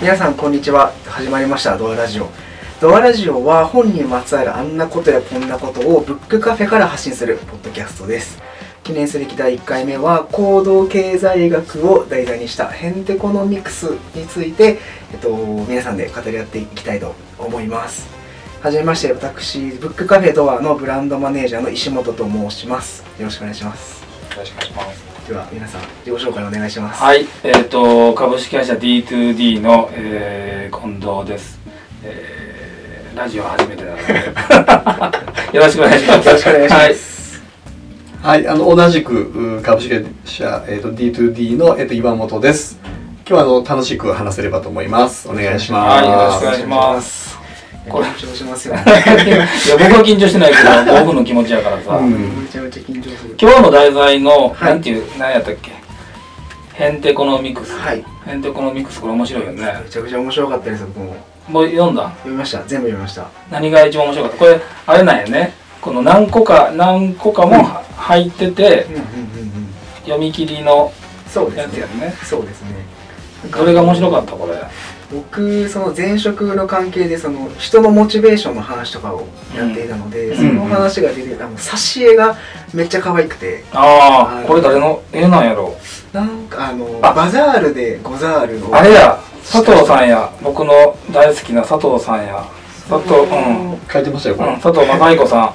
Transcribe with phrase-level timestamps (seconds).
[0.00, 0.92] 皆さんこんにちは。
[1.06, 1.76] 始まりました。
[1.76, 2.28] ドアラジオ。
[2.80, 8.40] ドアラジオは本にまつわるあんなことやこんなことをブックカフェから発信するポッドキャストです。
[8.84, 14.78] 記念すべき第1回目は行動経済学を題材にしたヘンテコノミクスについて、
[15.12, 15.36] えっと、
[15.68, 18.08] 皆さんで語り合っていきたいと思います。
[18.62, 23.04] はじめまして私ブックカフェドアのブランドマネージャーの石本と申します。
[23.18, 24.00] よろしくお願いします。
[24.30, 25.07] よろしくお願いします。
[25.28, 27.02] では皆さん自己紹介お願いします。
[27.02, 31.60] はいえっ、ー、と株式会社 D2D の、えー、近藤です、
[32.02, 33.90] えー、ラジオ初めてな。
[33.90, 33.96] の
[35.52, 36.26] でよろしくお願いします。
[36.28, 37.42] よろしくお願いします、
[38.22, 42.78] はい、あの同じくう株式会社、えー、と D2D の、えー、と岩本です。
[43.28, 45.28] 今日はあの楽しく話せればと思います。
[45.28, 46.04] お願いします。
[46.04, 47.37] はいよろしくお願いします
[47.88, 48.06] これ。
[48.06, 48.74] 緊張しますよ。
[48.74, 49.46] ね いや
[49.78, 52.42] 僕は緊張してないけど 僕の気持ちやからさ、うん。
[52.42, 53.36] めちゃめちゃ緊張する。
[53.40, 54.70] 今日の題材の、はい。
[54.70, 55.72] なんていう何やったっけ？
[56.74, 58.04] ヘンテコノミクス、はい。
[58.24, 59.80] ヘンテコノミクスこれ面白いよね。
[59.84, 61.16] めちゃくちゃ面白かったです僕も。
[61.48, 62.02] もう読んだ？
[62.18, 62.58] 読みました。
[62.66, 63.26] 全部読みました。
[63.50, 64.38] 何が一番面白かった？
[64.38, 65.54] これあれなんやね。
[65.80, 69.68] この何個か何個かもは入っててうんうんうんうん。
[70.04, 70.92] 読み切りの
[71.32, 71.62] そうですね。
[71.62, 72.14] やつやんね。
[72.24, 72.68] そうですね。
[73.50, 74.32] どれが面白かった？
[74.32, 74.54] これ
[75.10, 80.36] 僕その前職の関係でその人のモチベーションの話とかをやっていたので、うん。
[80.36, 82.36] その話が出てたあの挿絵が
[82.74, 83.64] めっちゃ可愛くて。
[83.72, 84.44] あはい。
[84.44, 85.02] あこれ誰の？
[85.12, 85.74] 絵なんやろ。
[86.12, 87.14] なんかあのあ。
[87.14, 89.18] バザールでゴザールをあれや
[89.50, 90.30] 佐藤さんや。
[90.42, 92.44] 僕の大好きな佐藤さんや。
[92.88, 94.52] 佐藤うん、うん、書いてましたよ、これ。
[94.58, 95.54] 佐藤正彦さん。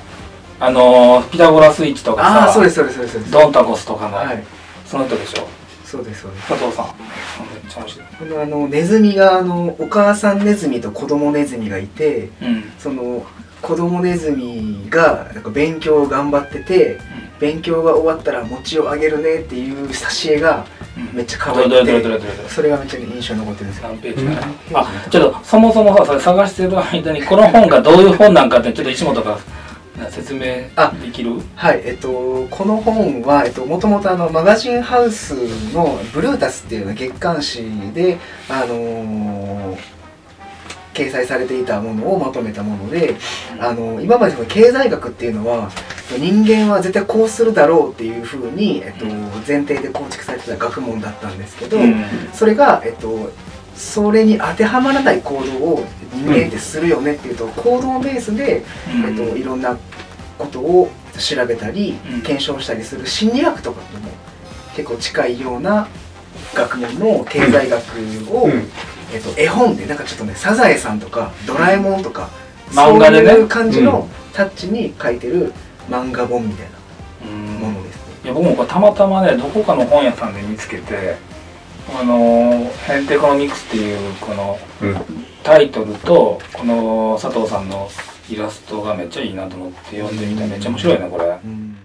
[0.59, 2.45] あのーピタゴラスイッチとかさ。
[2.45, 3.13] ああそうですそうですそうです。
[3.13, 4.43] そうですドンタコスとかの、はい。
[4.85, 5.47] その人でしょ
[5.93, 6.47] そうですそうです。
[6.47, 6.85] 佐藤さん。
[6.87, 12.63] めっちゃ面白いこのあのネズミがあのお母さんネズミと子供ネズミがいてうん。
[12.79, 13.23] その
[13.61, 16.99] 子供ネズミがなんか勉強を頑張ってて
[17.39, 20.65] 勉強が終わったら餅をあげるねっていう挿絵が
[20.97, 21.15] うん。
[21.15, 23.87] めっちゃ可愛くてどれどれどれどれどれそれがめっちゃ印象に残ってるんですよ。
[23.89, 24.77] 何ページかな、うん。
[24.77, 29.37] あちょっとそもそもさそれ探してる間にこの本がどういう本なんかってちょっと石本が
[30.11, 31.41] 説明あできる？
[31.55, 35.33] はいえっとこの本はえっともともとあのマガジンハウス
[35.73, 38.17] のブルータスっていう月刊誌で
[38.49, 39.77] あのー
[40.93, 43.15] 掲載されていたものをまとめたもので
[43.59, 45.71] あの今までその経済学っていうのは
[46.19, 49.05] 人間は絶対こうするだろうっていうふうに、えっと、
[49.47, 52.05] 前提で構築されてた学問だったんですけど、うん。
[52.31, 53.31] それが、えっと、
[53.75, 58.63] それに当てはまらない行動を人間ってするよねっていうと、行動ベースで、
[58.93, 59.05] うん。
[59.05, 59.77] えっと、いろんな
[60.37, 62.21] ことを調べたり、うん。
[62.21, 64.09] 検証したりする心理学とかとも
[64.75, 65.87] 結構近いような
[66.53, 67.83] 学問の経済学
[68.31, 68.69] を、うん。
[69.13, 72.29] えっと、絵本でなんかちょっとね「サザエさん」とか「ドラえもん」とか、
[72.71, 73.29] 漫画でね。
[73.29, 75.53] そういう感じのタッチに書いてる
[75.87, 76.67] 漫画本みたい
[77.25, 78.01] うんなものですね。
[78.23, 81.17] いや僕もたまたまねどこかの本屋さんで見つけて
[81.89, 85.23] あの「ヘンテコノミクス」っていうこのうん。
[85.43, 87.89] タイトルとこの佐藤さんの
[88.29, 90.41] イラストがめっちゃいいなと思って読んでみた。
[90.43, 91.25] らめっちゃ面白いねこれ。
[91.25, 91.77] うん。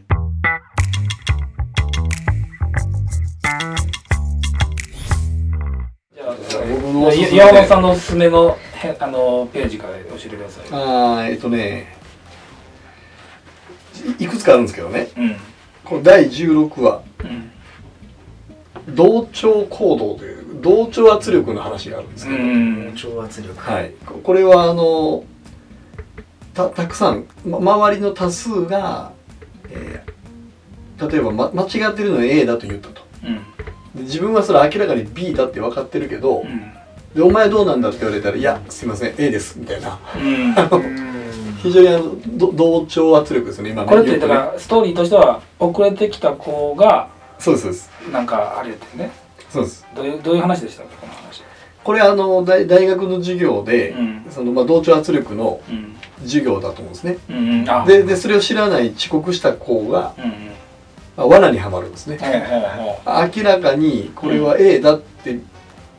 [6.14, 10.64] じゃあ僕のおすすめで岩本さんのおすすめのへあのページから教えてください。
[10.70, 11.96] あーえっ、とね、
[14.20, 15.08] いいくつかあるんですけどね。
[15.16, 15.36] うん。
[15.84, 17.50] この第16話、うん
[18.88, 22.92] 同調行動という、同調圧力の話があるんですけど、うん。
[22.96, 23.58] 超圧力。
[23.58, 23.92] はい。
[24.04, 25.24] ここれはあの、
[26.54, 29.12] たたくさん、ま、周りの多数が、
[29.70, 30.18] えー
[30.98, 33.02] 例えば、ま、間違ってるのに A だと言ったと。
[33.24, 33.36] うん。
[33.94, 36.72] で自分はそれ明らかに B だって分かってるけど、うん。
[37.14, 39.98] でお前どうなんだって言われたら「いやすいません A です」みたいな。
[40.16, 40.82] うん。
[40.82, 41.08] うん
[41.62, 47.08] 非常にあのど同調圧力ですね今ねこれってよくねだからストーリーとしては遅れてきた子が
[47.38, 47.90] そうですそうです。
[48.12, 49.10] なんかあれやってね。
[49.50, 49.86] そうです。
[49.94, 51.42] どういうどういう話でしたこの話。
[51.84, 54.26] これあの大大学の授業で、うん。
[54.30, 55.94] そのまあ、同調圧力のうん。
[56.22, 57.18] 授業だと思うんですね。
[57.30, 57.70] うんうん。
[57.70, 60.30] あででそれを知らない遅刻した子が、うんうん。
[61.16, 62.18] まあ、罠にはまるんですね。
[63.06, 65.38] 明らかにこれは A だって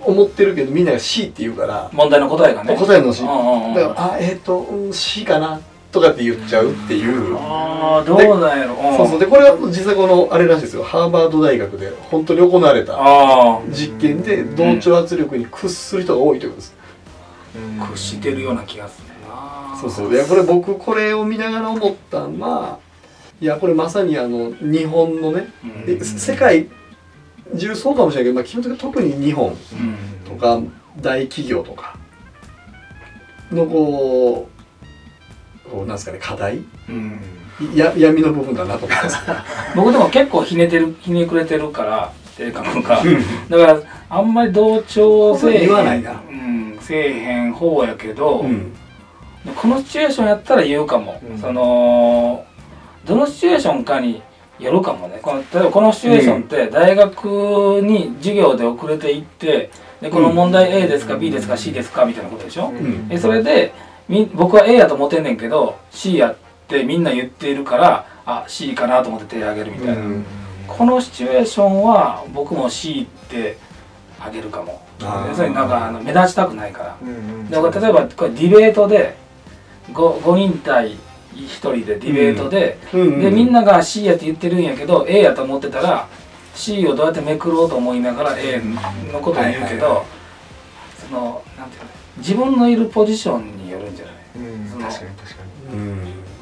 [0.01, 2.75] 思ってるけどみんなが C って言うからう問題の答えがね。
[2.75, 3.73] 答えの C だうんうんうん。
[3.73, 5.59] からあえっ、とうん C かな
[5.91, 7.35] とかって言っちゃうっていう。
[7.37, 8.73] ああどうなんやろ。
[8.73, 8.97] ん。
[8.97, 9.19] そうそう。
[9.19, 12.97] でこれは実際このあれらしいですよハーバード大学で本当に行われた
[13.71, 16.75] 実験で同調圧力に屈する人が多いということです、
[17.91, 19.77] 屈してるような気がするな。
[19.79, 20.13] そうそう。
[20.13, 22.79] いやこれ僕これを見ながら思ったのは
[23.41, 25.85] いやこれまさにあの日本のねうん。
[25.85, 26.67] で世界
[27.57, 29.55] 中そうかもしれないけど、まあ、基本的に特に日本うん。
[30.25, 30.61] とか
[31.01, 31.97] 大企業とか
[33.51, 34.58] のこう
[35.69, 36.63] こうなんですかね課題？
[36.89, 37.19] うん。
[37.75, 39.17] や闇の部分だなと思います。
[39.75, 43.01] 僕でも結構ひねてるひねくれてるから性格が。
[43.49, 43.79] だから
[44.09, 46.21] あんまり同調せえへん言わないな。
[46.29, 48.73] うんせえへん方やけど、うん。
[49.55, 51.37] このシチュエーションやったら言うかも、うん。
[51.37, 52.43] その
[53.05, 54.21] どのシチュエーションかに
[54.59, 55.19] よるかもね。
[55.21, 59.69] この例えばこのシチュエーションって大学に授業で遅れていって
[60.01, 63.07] でこの問題 A ですか B ですか C ですかみたいなことでしょ、ん。
[63.09, 63.88] えそれでみ
[64.33, 66.35] 僕は A やと思ってんねんけど C やっ
[66.67, 70.25] てみんな言っているからあ C かなと思って手挙げるみたいな、うん。
[70.67, 73.57] このシチュエーションは僕も C って
[74.19, 74.81] あげるかも。
[74.99, 76.97] 要するになんかあの目立ちたくないから。
[77.01, 77.11] うんう
[77.43, 77.49] ん。
[77.49, 79.15] だから例えばこれディベートで
[79.93, 80.97] 5, 5人対
[81.35, 86.07] 1人でディベートで、うんでみんなが C やって言ってるんやけど A やと思ってたら
[86.55, 88.61] C をどうやってめくろうと思いながら A
[89.11, 90.05] のことを言うけど、はいはいは
[91.07, 94.15] そのなんていうの自分のいるポジションによるんじゃない？
[94.35, 94.39] う
[94.77, 94.81] ん。
[94.81, 95.77] 確かに確かに。
[95.77, 95.97] うん。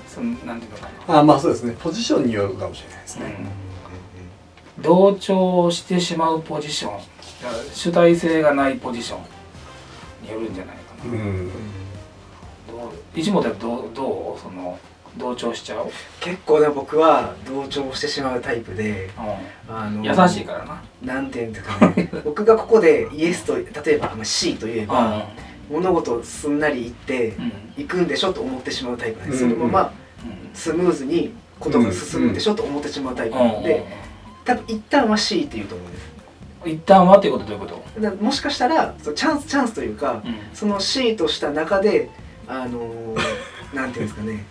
[0.08, 1.76] そのなんていうのかな、あまあそうですね。
[1.80, 3.36] ポジションによるかもしれないですね。
[4.78, 7.00] うん、同調してしまうポジション。
[7.74, 9.20] 主体性がないポジション
[10.24, 11.50] によるんじゃないかな、うん。
[11.50, 11.60] どう
[13.16, 14.42] 石本はどうどう？
[14.42, 14.80] その
[15.18, 19.10] 同調しちゃう、結構ね僕は同調してしまうタイプで
[19.68, 20.82] あの優しいからな。
[21.02, 22.10] なんていうんですかね。
[22.24, 23.64] 僕がここでイエスと例
[23.96, 25.28] えばまあ C と言えば、
[25.70, 27.52] 物事をすんなり言ってうん。
[27.78, 29.52] 行くんでしょと思ってしまうタイプなんです、うん。
[29.52, 29.94] そのまま
[30.24, 30.56] うん。
[30.56, 33.86] スムーズにことが進むんでしょと思ってしまうタイプなので、
[34.46, 36.12] 多分一旦は C って言うと思うんです。
[36.12, 36.18] うん
[36.66, 40.36] 一旦はっていうことどういうこと、だもしかしたらチャンスチャンスというかうん。
[40.54, 42.10] その C とした中で
[42.48, 43.18] あのー
[43.74, 44.46] なんていうんですかね。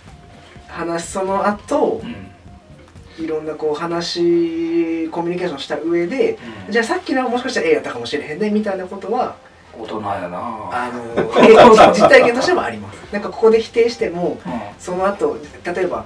[0.69, 3.25] 話その後うん。
[3.25, 6.73] いろんなこう話コミュニケーションした上でうん。
[6.73, 9.37] じゃあさっきのはもしかしたら A やったかもしれへんねみたいなことは
[9.79, 10.39] 大人やな。
[10.73, 12.97] あのー 実体験としてもあります。
[13.13, 14.53] なんかここで否定してもうん。
[14.79, 16.05] その後例えば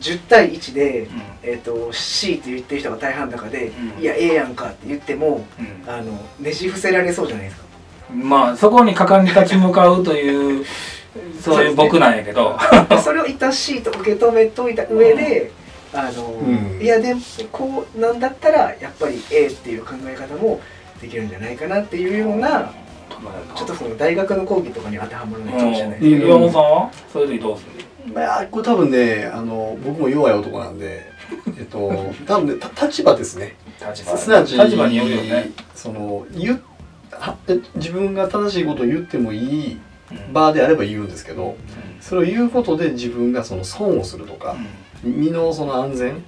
[0.00, 1.22] 10対1で、うん。
[1.42, 4.02] えー、と C って言ってる人が大半の中で、うん。
[4.02, 5.90] いや A やんかって言ってもうん。
[5.90, 7.62] あのねじ伏せられそうじゃないですか。
[8.12, 10.64] まあそこに果敢に立ち向かうという
[11.40, 12.58] そういう僕なんやけど。
[12.88, 15.50] でそれを一旦 C と受け止めといた上で、
[15.92, 16.82] あのうん。
[16.82, 17.20] いやでも
[17.52, 20.60] こうなんだったらやっぱり A っていう考え方も
[21.00, 22.72] できるんじゃないかなっていうような
[23.54, 26.00] ちょっとその大学の講義とかに当てはまらないかもしれない。
[26.00, 27.64] ですけど、岩本さんはそういう時どうす
[28.06, 28.12] る？
[28.14, 31.02] まあこれ多分ねあの僕も弱い男なんで
[31.58, 31.78] えっと
[32.26, 33.56] 多分ねた立場ですね。
[33.80, 36.60] 立場すなわち立場によるよね、その言
[37.76, 39.36] 自分が正しいことを言ってもい
[39.72, 39.78] い
[40.10, 40.32] うん。
[40.32, 41.54] 場であれば言うんですけどうん。
[42.00, 44.56] それを言うことで自分がその損をするとか
[45.02, 46.24] 身のその安全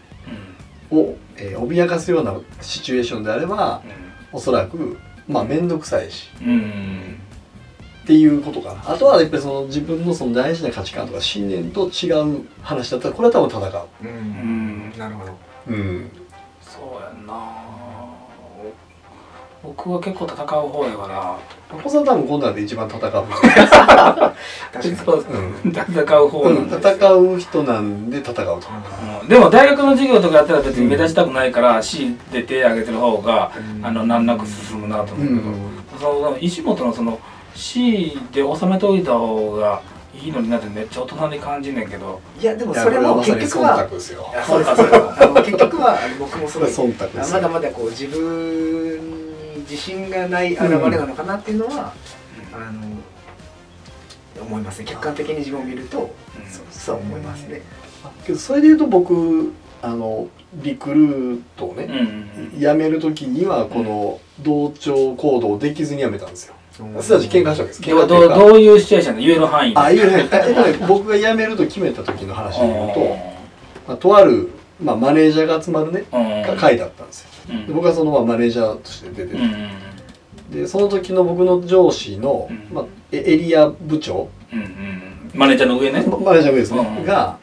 [0.90, 0.98] うん。
[0.98, 3.80] を、えー脅かすようなシチュエーションであれば
[4.32, 6.30] おそらくまあ面倒くさいし。
[6.40, 6.48] うん。
[6.48, 7.20] うん
[8.02, 8.90] っていうことかな。
[8.90, 14.04] あとはやっぱりその自分のその大事な価値観とか信念と違う話だったらこれは多分戦う。
[14.04, 14.08] ん。
[14.08, 14.98] うん。
[14.98, 15.32] なるほど。
[15.68, 16.10] ううん。
[16.60, 17.34] そうやんな
[19.62, 21.38] 僕は結構戦う方やから。
[21.72, 24.34] お子さん多分こんなんで一番戦う人確か
[24.84, 24.96] に。
[24.96, 25.24] そう
[25.64, 28.54] うん戦う方なんで戦う人なんで戦うと
[29.22, 29.24] う。
[29.24, 29.28] ん。
[29.28, 33.86] でも大学の授業とかやったら別に目立ちたくないから C で手挙げてる方がうん。
[33.86, 35.54] あの難なく進むなと思うけど、うん。
[35.98, 37.20] その石本のその
[37.54, 39.80] C で収めといた方が
[40.14, 42.20] いいのになってめっちゃ大人に感じんねんけど。
[42.38, 46.54] いやでもそれも結局は結局は僕もす。
[46.54, 47.40] それごいは忖度ですよ。
[47.40, 49.31] まだまだこう自分に
[49.62, 51.92] 自信がない現れなのかなっていうのは、
[52.52, 52.82] あの
[54.40, 54.86] 思いますね。
[54.86, 56.50] 客観的に自分を見ると、うん。
[56.50, 57.62] そうそう思いますね、
[58.24, 59.52] けどそれで言うと僕
[59.82, 66.54] あのリクルートをね、うんうん辞める時にはこの同調行動できずに辞めたんですよ。
[66.80, 67.02] うん。
[67.02, 67.82] すなわち喧嘩したわけです。
[67.82, 69.80] どうどう喧嘩っていうかどういうシチュエーションで言える範囲で。
[69.80, 73.06] あいえないえっとね僕が辞めると決めた時の話で言うと、う
[73.88, 74.50] まあ、とある、
[74.82, 76.04] まあ、マネージャーが集まるね
[76.58, 77.26] 会だったんですよ。
[77.26, 77.31] うん
[77.66, 79.68] で僕はそのまあマネージャーとして出てて、うん
[80.52, 82.74] でその時の僕の上司の、うん。
[82.74, 84.28] まあ、エエリア部長。
[85.34, 86.04] マネージャーの上ね。
[86.06, 87.38] まマネージャーの上ですね、うんが、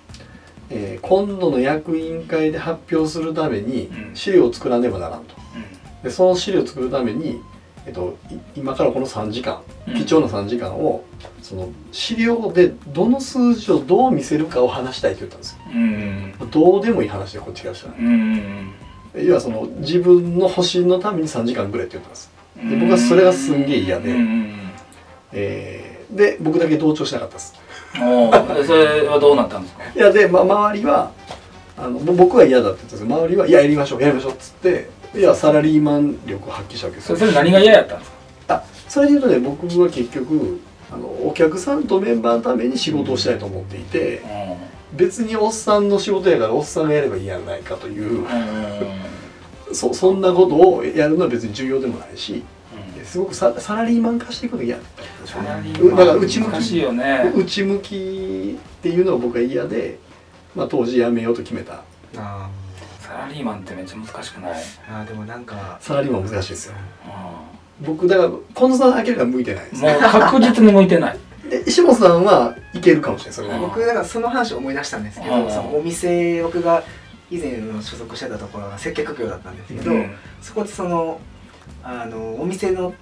[0.69, 4.15] えー今度の役員会で発表するためにうん。
[4.15, 5.33] 資料を作らねばならんと。
[6.01, 7.41] うでその資料を作るために、
[7.87, 9.95] えっと、い今からこの3時間ん。
[9.95, 11.03] 貴重な3時間を
[11.41, 15.59] その資料でどの数字をどう見せるかを話したいって言ったんですよ。
[15.73, 17.95] うんどうでもいい話でこっちからしたら
[19.15, 22.31] 要はその自分の保身のために3時間ぐらいって言ったんです。
[22.57, 24.09] で僕はそれがすんげえ嫌で。
[24.09, 24.55] うんうん
[25.33, 27.53] えーで僕だけ同調しなかったです。
[28.01, 28.31] お
[28.65, 29.83] それはどうなったんですか？
[29.95, 31.11] いやで、ま、周りは
[31.77, 37.15] あのぼ僕は嫌だって言ったんですけど周りは「いややりましょうやりましょう」っつっていやサラリーマン力を発揮したわけですよ。
[37.19, 38.11] それ何が嫌やったんです
[38.47, 38.55] か？
[38.55, 40.59] あそれで言うとね僕は結局
[40.91, 44.23] あのお客さんとメンバーのために仕事をしたいと思っていて
[44.93, 49.09] 別におっさんの仕事やからおっさんがやればいいやないかといううんうん
[49.71, 52.43] そそんなことをやるのは別に重要でもないし、
[53.03, 57.31] すごくササラリーマン化していくの嫌だだから内向き難しいよね。
[57.35, 59.99] 内向きっていうのが僕は嫌で、
[60.55, 61.83] まあ、当時辞めようと決めた。
[62.17, 62.49] あ
[62.99, 64.55] サラリーマンってめっちゃ難しくない、ー
[64.89, 66.73] あーでもなんかサラリーマン難しいですよ。
[67.81, 69.81] う僕だから近藤さん明らかに向いてないです。
[69.81, 71.19] ん、もう確実に向いてない
[71.49, 73.35] で石本さんはいけるかもしれない。
[73.35, 73.61] それは、うん。
[73.61, 75.49] 僕だからその話を思い出したんですけど、うん。
[75.49, 76.83] そのお店僕が
[77.31, 80.15] 以前の所属してたところが接客業だったんですけど、うん。
[80.41, 81.19] そこでその
[81.83, 82.93] あのお店の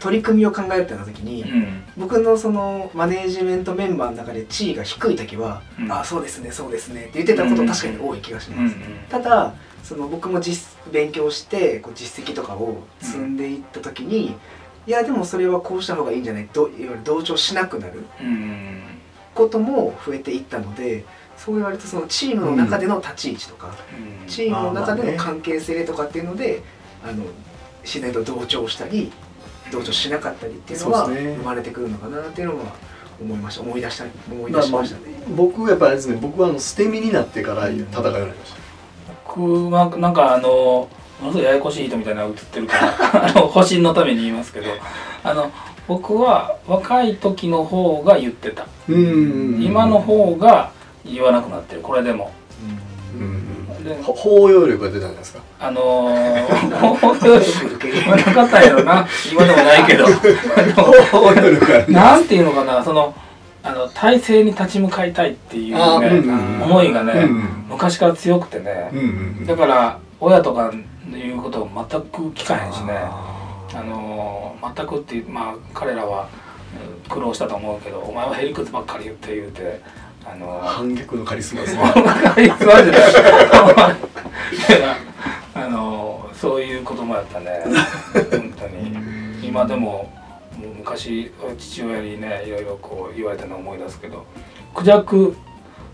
[0.00, 1.84] 取り組みを考えるってなった時に、うん。
[1.96, 5.92] 僕のそのマネージメントメンバーの中で地位が低い時は「うん。
[5.92, 8.82] あそうですねそうですね」って言ってたこと確かに多い気がします、うん。
[9.08, 14.34] ただその僕も実勉強してこう実績とかを積んでいった時に、
[14.86, 16.46] いやでもそれはこうした方がいいんじゃない？
[16.48, 18.04] といわゆる同調しなくなる
[19.34, 21.04] ことも増えていったので
[21.36, 23.74] そう言われるとそのチームの中での立ち位置とか、
[24.22, 24.28] うん。
[24.28, 26.62] チームの中での関係性とかっていうので
[27.04, 27.24] あの
[27.82, 29.12] 自然と同調したり
[29.70, 32.64] 同調しなかったりっていうのは生まれてくるのかなっていうのは
[33.20, 33.62] 思いました。
[33.62, 35.14] 思い出した思いまあまあ出しましたね。
[35.34, 38.58] 僕はやっぱりですね僕はあの捨て身になってから戦うようになりました。
[39.26, 40.88] 僕はなんかあの
[41.20, 44.66] ものすごいややこしい人みたいなのが映ってるから あの保身のために言いますけど
[45.24, 45.50] あの
[45.88, 48.66] 僕は若い時の方が言ってた。
[48.88, 49.62] うん。
[49.62, 50.70] 今の方が
[51.04, 51.80] 言わなくなってる。
[51.80, 52.32] これでも。
[53.18, 53.84] うん。
[53.84, 55.40] でほ包容力が出たんじゃないですか？
[55.60, 56.44] あのー、
[57.76, 60.06] 受け入れ言わなかったんやろな今でもないけど。
[60.06, 60.08] あ
[61.12, 63.14] 包容力なんていうのかなその
[63.62, 69.02] あの体制に立ち向かいたいっていうあーね、うん思いがね、うん昔から強くてね、うんう
[69.42, 69.46] ん。
[69.46, 70.72] だから親とか
[71.10, 72.92] の言うことを全く聞かへんしね。
[72.94, 73.32] あ
[73.74, 76.28] あのー全くってまあ彼らは
[77.04, 79.80] うん苦労したと思うけどお前はへりくつばっかり言って言うて
[80.24, 81.82] あのー反逆のカリスマですね。
[81.84, 82.50] あい。
[85.54, 87.62] あのそういう子供やったね。
[88.30, 88.96] 本当に。
[89.46, 90.12] 今でも
[90.78, 94.24] 昔父親にねいろいろこう言われたのを思い出すけど
[94.74, 95.36] クジャク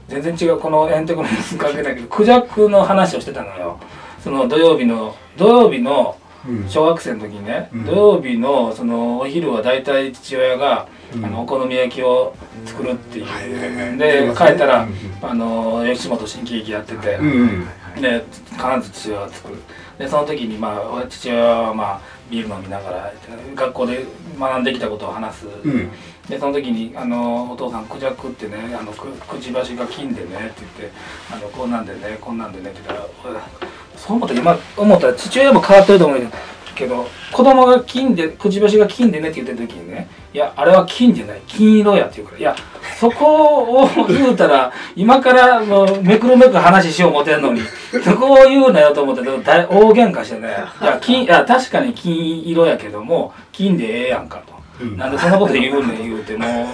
[0.09, 1.28] 全然違うこのエンテコの
[1.59, 3.78] 関係ないけどクジャクの話をしてたのよ
[4.23, 6.69] その土曜日の土曜日のうん。
[6.69, 7.85] 小学生の時にね、うん。
[7.87, 11.25] 土曜日のそのお昼は大体父親が、うん。
[11.25, 13.97] あのお好み焼きを作るっていう、はいはいはい。
[13.97, 17.67] で帰ったら、うんあの吉本新喜劇やってて、うんうん
[18.00, 19.59] で必ず父親が作る。
[19.99, 22.00] でその時にまあ父親はまあ
[22.31, 23.12] ビール飲みながら
[23.55, 24.05] 学校で
[24.41, 25.91] 学んできたことを話す、うん。
[26.29, 30.97] でその時にあの「お父さんクジャクってねあのくくちばしが金でね」って言って
[31.31, 33.38] あの「こんなんでねこんなんでね」って言ったら俺
[34.06, 36.21] そう思ったら今思ったら父親も変わってると思う
[36.75, 42.56] けど子供が金でくちばしが金でねって言ってる時にね「いやあれは金じゃない金色や」って言うから「いや
[42.99, 47.61] そこを言うたら今からもうめくるめく話しよう思ってんのに
[48.04, 50.49] そこを言うなよと思って大大喧嘩してね
[50.82, 54.52] 「いや金いや確かに金色やけども金でええやんか」と。
[54.80, 56.66] うんなんでそんなこと言うねん言うても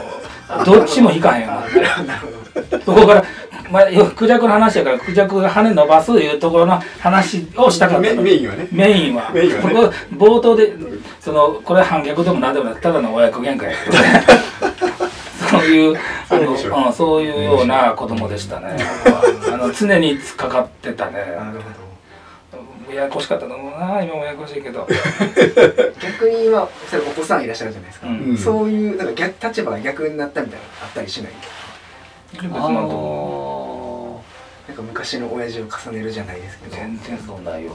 [0.63, 1.73] うどっちも引かへんよなって
[2.85, 3.25] そこから、
[3.71, 8.69] まあ、クジャクの話やからクジャクが羽伸ばすいうところの話をしたかったメインはね。
[8.73, 9.31] メインは。
[9.33, 9.75] メインはね。
[9.75, 10.73] ここ冒頭で
[11.21, 13.73] そのこれ反逆でも何でもないただの親子喧嘩や。
[13.85, 14.25] けどね
[15.51, 18.77] そういうあの、うん、そういうような子供でしたね。
[19.53, 21.13] あの常にかかってたね。
[21.13, 21.89] なるほ
[22.95, 24.89] ややこしかったと思うな今もややこしいけど、ど。
[26.01, 28.15] 逆に今それお子さんいらっしゃるじゃないですか、うん。
[28.31, 28.37] うん。
[28.37, 31.33] そういうなんか逆立場が逆になったみたいなのあったりしない？
[32.37, 32.43] な
[34.75, 36.77] んか昔の親父を重ねるじゃないですけど。
[36.77, 37.73] 全然そうないよ。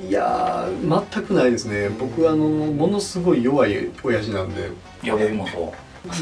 [0.00, 1.90] ーいやー全くないですね。
[1.90, 4.70] 僕あのものすごい弱い親父なんで。
[5.02, 5.74] いや僕もそ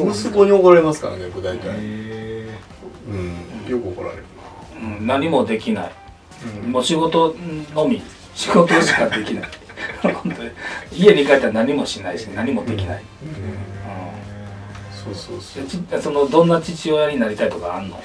[0.04, 0.10] う。
[0.10, 1.68] 息子に怒られますからね僕大体。
[1.76, 2.48] へ
[3.08, 4.24] うんよく怒られる。
[4.82, 5.92] うん、何もできない、
[6.64, 6.72] うん。
[6.72, 7.36] もう仕事
[7.74, 8.02] のみ。
[8.34, 9.44] 仕事しかできない。
[10.02, 10.50] 本当に。
[10.92, 13.02] 家に帰ったら何もしないし何もできない、
[15.04, 16.00] そうそうそう。
[16.00, 18.00] そのどんな父親になりたいとかあんの？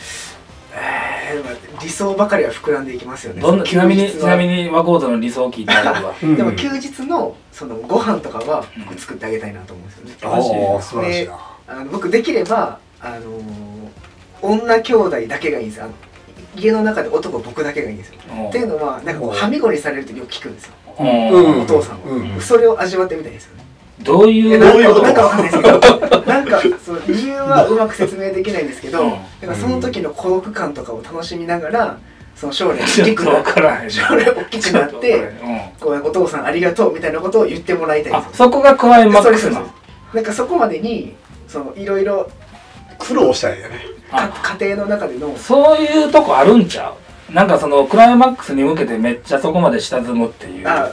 [0.73, 3.41] えー理想ばかりは膨らんでいきますよね。
[3.41, 11.39] どんなちなみにちなみに和光の理想を聞いてあればうんでも休日のそのご飯とかは僕作ってあげたいなと思うんですよね、ああ素晴らしいな。
[11.67, 13.45] あの僕できればあのー
[14.41, 15.85] 女兄弟だけがいいんですよ。
[15.85, 15.93] あの
[16.55, 18.15] 家の中で男僕だけがいいんですよ。
[18.29, 18.49] うん。
[18.49, 20.73] っていうのはなんかこうはみごにされるとよく聞くんですよ。
[20.99, 21.07] うん。
[21.07, 21.61] うん。
[21.63, 22.41] お父さんは、うん。
[22.41, 23.64] それを味わってみたいですよね
[24.01, 25.01] どういうえなんどういうこと？
[25.01, 25.79] かなんかわかんないですけど
[26.25, 29.09] なんかそう理由はうまく説明できないんですけど、うん。
[29.11, 31.97] だからその時の孤独感とかを楽しみながら
[32.35, 33.41] その 将来大きくなっ
[34.99, 35.29] てうん。
[35.79, 41.15] こうお父さんありがとうみたいなことを言ってもらいたいんそこがクライマックスなそうですなんかそこまでに
[41.47, 42.29] そのいろいろ
[42.99, 43.79] 苦労したいよね。
[44.59, 46.93] 家庭の中でのそういうとこあるんちゃ
[47.29, 47.33] う？
[47.33, 50.67] なんかそのクライマックスに向けてめっちゃそこまで下積むっていう。
[50.67, 50.89] あ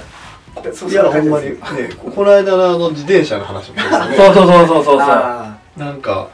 [0.61, 1.12] いやそう。
[1.12, 1.50] ほんまに。
[1.50, 1.56] ね
[1.99, 4.16] ここの間のあの自転車の話もそうですね。
[4.16, 4.85] そうそうそうそうそう。
[4.85, 6.28] そうあなんか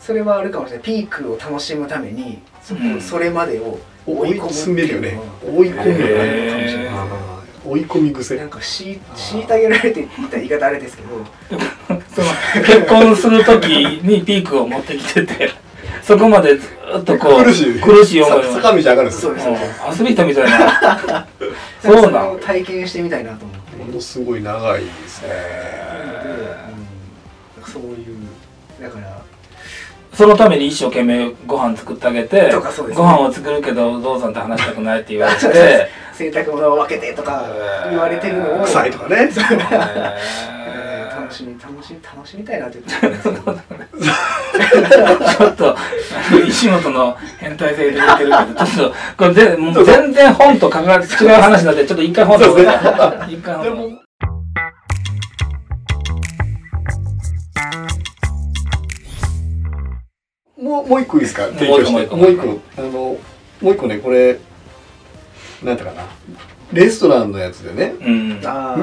[0.00, 0.84] ーそれはあるかもしれない。
[0.84, 3.00] ピークを楽しむためにそこ、うん。
[3.00, 5.18] それまでを追い詰めるよね。
[5.44, 7.68] 追追い込むよねへーあー。
[7.68, 8.36] 追い込み癖。
[8.36, 11.08] なんかし虐げられていった言い方あれですけど。
[12.14, 12.28] その
[12.64, 13.66] 結婚する時
[14.02, 15.50] にピークを持ってきてて
[16.02, 16.66] そこまでず
[16.98, 18.42] っとこう苦しい苦しい思いを。
[18.42, 19.30] さ坂道上がるんですよ。
[19.30, 19.48] そうです。
[19.48, 19.88] うん。
[19.90, 21.26] アスリートみたいな。
[21.82, 22.38] そうなん。
[22.40, 23.59] 体験してみたいなと思っ
[24.00, 25.28] すごい長いですね。
[26.74, 26.90] うん
[27.62, 28.16] そういう
[28.80, 29.22] だから
[30.12, 33.04] そのために一生懸命ご飯作ってあげてとかそうですね。
[33.04, 37.44] ご飯を作るけどどうさんと話したくないって言われて洗濯物を分けてとか
[37.88, 39.30] 言われてるのを臭いとかね
[41.30, 43.22] 楽しみ楽しみ楽しみたいなって言ってた
[45.36, 45.76] ちょっと
[46.48, 48.30] 石本の変態性出てるけど
[48.66, 52.64] ちょっとこれぜもう全然本と関わる違う話なんでちょっと一回本とね
[53.28, 53.88] 一回本も
[60.60, 61.46] もうもう一個いいですか？
[61.46, 61.92] 提供して。
[61.92, 62.16] もう一個。
[62.16, 62.60] もう一個。
[62.76, 63.16] あのも
[63.62, 64.36] う一個ねこれ
[65.62, 66.02] なんていうかな？
[66.72, 67.94] レストランのやつでね。
[68.00, 68.28] うん。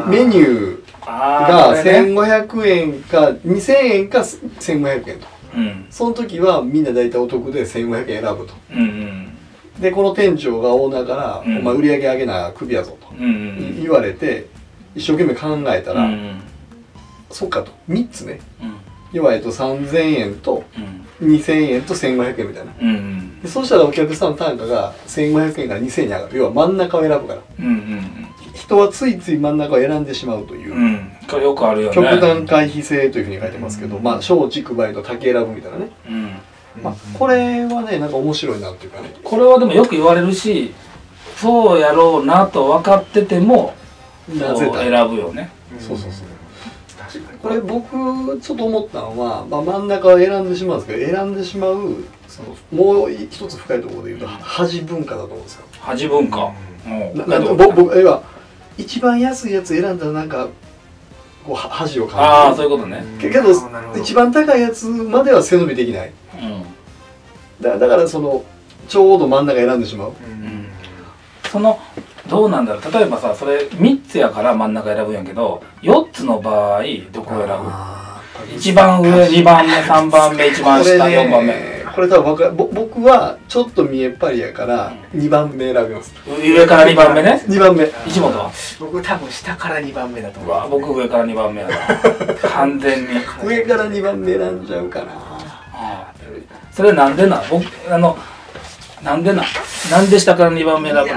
[0.10, 0.80] メニューあ
[1.12, 2.14] がーこれね。
[2.14, 5.28] 1500円か2000円か1500円と。
[5.56, 5.86] うん。
[5.90, 8.54] その時はみんな大体お得で1500円選ぶと。
[8.74, 9.28] うんうん。
[9.80, 11.58] でこの店長がオーナーから「うん。
[11.60, 14.48] お前売り上げ上げなクビやぞ」とうんうん言われて
[14.96, 16.42] 一生懸命考えたら、うん
[17.30, 18.40] そっかと3つね。
[18.62, 18.74] うん。
[19.14, 20.64] 要はえっと3000円と
[21.22, 21.34] うん。
[21.36, 22.72] 2000円と1500円みたいな。
[22.82, 23.42] うんうん。
[23.42, 26.38] でそうしたらお客さんの単価が1500円から2000円に上がる。
[26.38, 27.40] 要は真ん中を選ぶから。
[27.60, 31.42] うんうん人はついつい真ん中を選んでしまうという、うん。
[31.42, 31.96] よくあるよね。
[31.96, 36.84] 極端回避性というふうに書いてますけど、まあ小竹梅と竹選ぶみたいなね、うん。
[36.84, 39.14] まあ、これはねなんか面白いなっていうかね。
[39.24, 40.74] これはでもよく言われるし
[41.36, 43.74] そうやろうなと分かってても
[44.28, 45.50] なぜだ選ぶよね。
[45.80, 46.28] そうそうそう。
[47.42, 51.96] これ僕ちょっと思ったのは、まあ、真ん中を選んでしまうんですけど選んでしまう
[52.28, 55.66] そのもう一つ深いところで言うと恥文化だと思うんですよ。
[55.80, 56.52] 恥文化。
[56.86, 57.30] うん。
[57.30, 58.37] な僕要は
[58.78, 60.48] 一番安いやつ選んだらなんか
[61.46, 62.70] こうは恥をああ感じる。
[62.70, 63.04] そういうことね。
[63.20, 63.50] けけど
[64.00, 66.12] 一番高いやつまでは背伸びできない。
[66.42, 66.64] うん
[67.62, 68.44] だだからその
[68.88, 70.10] ちょうど真ん中選んでしまう。
[70.10, 70.68] うん。
[71.50, 71.80] その
[72.30, 72.94] どうなんだろう。
[72.94, 78.56] 例えばさそれ3つやから真ん中選ぶんやけど4つの場合どこを選ぶ？
[78.56, 86.14] 一番上2番目3番目一番下これね4番目これ多分わかぼ僕はちょっと見えっ張りやから2番目選びます。
[86.28, 87.90] 上から2番目ね？2番目。
[88.06, 88.52] 石本は？
[88.80, 90.52] 僕多分下から2番目だと思う。
[90.52, 91.76] うわ僕上から2番目やな。
[92.52, 93.08] 完全に。
[93.44, 95.06] 上から2番目選んじゃうかな
[95.74, 97.50] あーそれなんでなん？
[97.50, 98.16] 僕あの
[99.02, 99.46] なんでなん？
[99.90, 101.10] なんで下から2番目選ぶ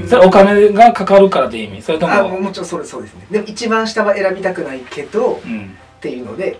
[0.00, 0.08] の？
[0.08, 1.82] それお金がかかるからって意味？
[1.82, 2.14] それとも？
[2.14, 3.26] あももちろんそれそうですね。
[3.30, 5.76] でも一番下は選びたくないけどっうん。
[6.00, 6.58] ていうので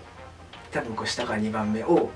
[0.71, 2.11] 多分こう下から2番目を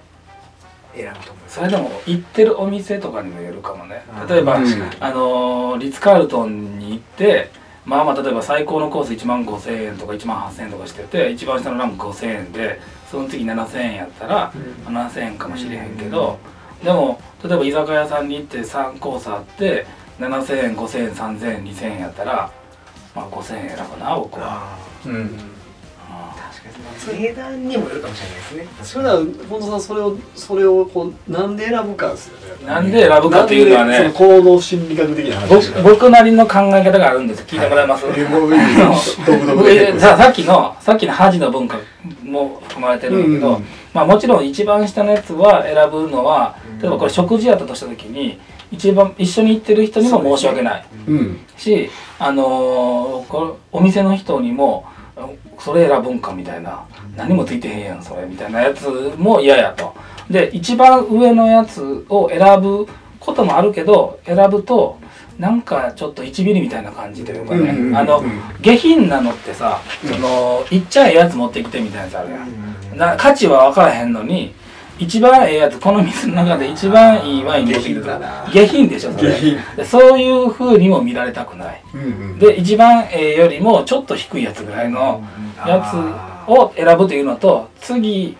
[0.95, 1.55] 選ぶと思います。
[1.55, 4.03] それでも行ってるお店とかにもよるかもね。
[4.29, 4.65] 例えば、うん。
[4.99, 7.51] あのーリッツ・カールトンに行って
[7.85, 14.51] まあまあ例えば最高のコース1万5000円とか1万8000円とかしてて一番下のランク5000円でその次7000円やったら
[14.85, 16.37] 7000円かもしれへんけど、
[16.83, 19.85] でも例えば居酒屋さんに行って3コースあって
[20.19, 22.51] 7000円5000円3000円2000円やったら
[23.15, 24.63] まあ5000円選ぶな僕は。
[24.73, 25.56] あうん
[26.97, 29.15] その値段にもよるかもしれないですねそれは
[29.49, 32.65] 本当さんそれをそれをこうなんで選ぶかですよね。
[32.65, 34.11] なんで選ぶかというのはね。
[34.13, 41.77] 行動心理学的な話です僕僕なりの考え方があるんです聞いてもらえます、えもういさ さっきのさっきの恥の文化
[42.23, 43.65] も含まれてるんだけど、うん。
[43.93, 46.79] まあ、もちろん一番下のやつは選ぶのはうん。
[46.79, 48.39] 例えばこれ食事やったとした時に
[48.71, 50.85] 一番一緒に行ってる人にも申し訳ない。
[51.07, 51.39] うん。
[51.57, 54.85] し、あのーこれお店の人にも
[55.59, 56.85] それ選ぶんかみたいな。
[57.15, 59.95] 何もついてへんやんそれみたいなやつも嫌やと。
[60.29, 62.87] で一番上のやつを選ぶ
[63.19, 64.99] こともあるけど選ぶと
[65.39, 70.09] なんかちょっと1ミリみたいな感じというかね、うんうんうんあのうん下品なのってさ、うん。
[70.09, 72.49] そのいっちゃええやつ持ってきてみたいなやつあるやん、
[72.91, 72.97] うん。
[72.97, 74.53] な価値は分からへんのに
[74.99, 78.01] 一番ええやつこの水の中で一番いいワイン持ってきて
[78.51, 79.31] 下品でしょそれ。
[79.31, 79.57] 下品。
[79.75, 81.81] でそういう風にも見られたくない。
[81.93, 82.03] うんう
[82.35, 85.23] んで一番ええよりもちょっと低いやつぐらいの
[85.65, 88.37] やつを選ぶというのと次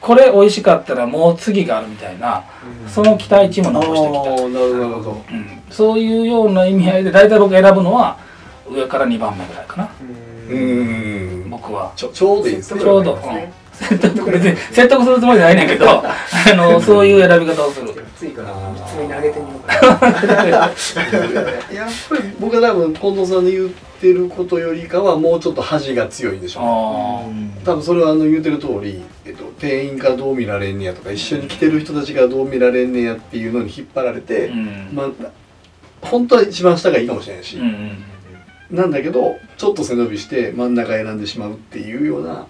[0.00, 2.44] これ美味しかったらもう次があるみたいな
[2.88, 5.24] その期待値も残してきた、なるほどなるほど。
[5.30, 8.18] うん、そういうような意味合いで大体僕選ぶのは
[8.70, 9.90] 上から2番目ぐらいかな。
[10.50, 11.50] うん。
[11.50, 11.92] 僕は。
[11.96, 13.20] ちょちょうどいいですねちょうど、うん、
[13.78, 16.16] 説得別に説得するつもりないねんけど あ
[16.56, 17.88] のそういう選び方をする。
[18.18, 18.84] ついからあー。
[18.84, 20.10] 普通に投げてみようか
[20.46, 20.56] な。
[21.72, 23.68] やっぱり僕は多分近藤さんの言っ
[24.00, 26.64] てることよりかはもうちょっと恥が強いんでしょう
[27.34, 27.50] ね。
[27.62, 34.88] あ多分それはあの言うてる通り、えっと、店員からどう見られんねやとか一緒に来てる人たちがどう見られんねやっていうのに引っ張られあて、うん。
[34.92, 35.08] まあ
[36.00, 37.62] 本当は一番下がいいかもしれないし、うん。
[37.62, 38.76] うん。
[38.76, 42.46] なんだけどちょっと背伸びして真ん中選んでしまうっていうような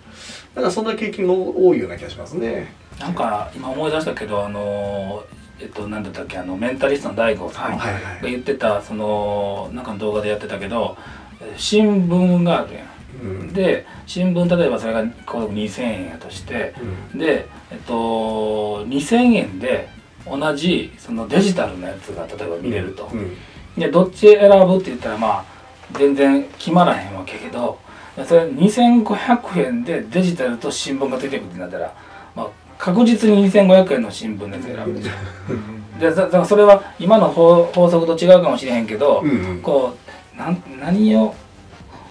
[0.54, 2.72] なんかそんな経験が多いような気がしますね。
[2.98, 5.22] なんか今思い出したけどあの
[5.60, 7.84] えっと何だったっけあのメンタリストの大悟さんが
[8.22, 10.96] 言ってたそのなんかの動画でやってたけど
[11.40, 12.80] え新聞があるや
[13.22, 13.42] うん。
[13.44, 16.74] んで新聞例えばそれがこう2000円やとして
[17.12, 17.18] うん。
[17.18, 19.88] でえっと2000円で
[20.26, 23.36] 同じそのデジタルのやつが例えば見れると、うん。
[23.76, 25.44] でどっち選ぶって言ったらまあ
[25.92, 27.78] 全然決まらへんわけけど
[28.24, 31.94] それ2500円でデジタルと新聞が出てくるってなったら、
[32.34, 34.94] まあ、確実に2500円の新聞のやつ選ぶ。
[34.94, 39.62] でしょでだだからそれは今の法法則と違うかもしれへんけど、うんうん。
[39.62, 39.96] こ
[40.34, 41.34] うなん何を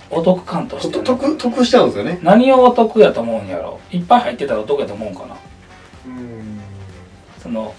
[0.10, 1.00] お得感として？
[1.00, 2.20] 得得しちゃうんですよね。
[2.22, 3.80] 何をお得やと思うんやろ？
[3.92, 5.36] いっぱい入ってたらお得やと思うんかな？
[6.06, 6.60] うん。
[7.40, 7.74] その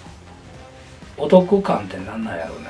[1.17, 2.69] お得感って何なんやろうね？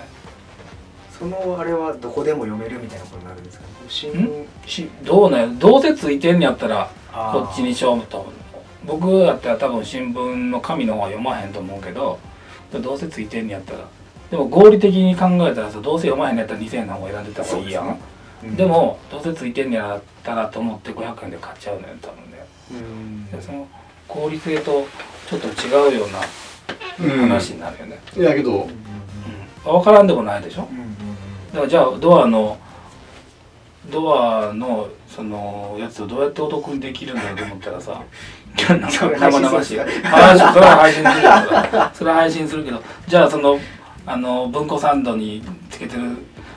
[1.17, 3.71] そのあれはどこでも読めるみたいなことになるんですかね？
[5.05, 6.91] どうなんやどうせついてんのやったら
[7.33, 8.33] こっちにしようと。
[8.85, 12.19] 僕やったら多分新聞の紙の方は読まへんと思うけど
[12.73, 13.81] どうせついてんのやったら。
[14.31, 17.99] でも合理的に考えたらさどうせ読まへんのやったら2000円の方選んでた方がいいやん。
[18.45, 18.57] うん。
[18.57, 22.47] でもどうせついてんのやったらと思って500円で買っちゃうのよ多分ね。
[22.73, 23.27] うん。
[23.31, 23.67] でその
[24.07, 24.87] 合理性と
[25.29, 26.19] ちょっと違うような
[27.29, 28.53] 話になるよね、いやけど。
[28.63, 28.69] うん。
[29.65, 30.69] 分からんでもないでしょ？
[30.71, 30.97] うんうん。
[31.53, 32.59] だからじゃあドアの
[33.91, 38.03] ドアのそのやつをどうやってお得にできるんだろうと思ったらさ
[38.57, 41.23] 生々しいそれは配信する。
[41.71, 42.83] けど それは配信するけど。
[43.07, 43.59] じゃあその
[44.07, 46.03] あの文庫サンドにつけてる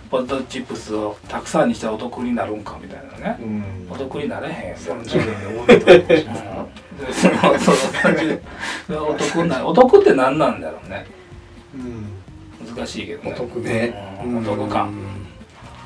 [0.09, 3.37] ポテトチップスをたくさんにしたらお得になるんかみたいなね。
[3.41, 3.87] うん。
[3.89, 6.43] お得になれへんよそんな30年で多いと思います
[6.93, 11.05] うんでそのそうそうお得なお得って何なんだろうね。
[11.75, 12.75] うん。
[12.75, 13.35] 難しいけどね。
[13.35, 14.21] お得ね。
[14.23, 14.37] うん。
[14.39, 15.20] お得感うん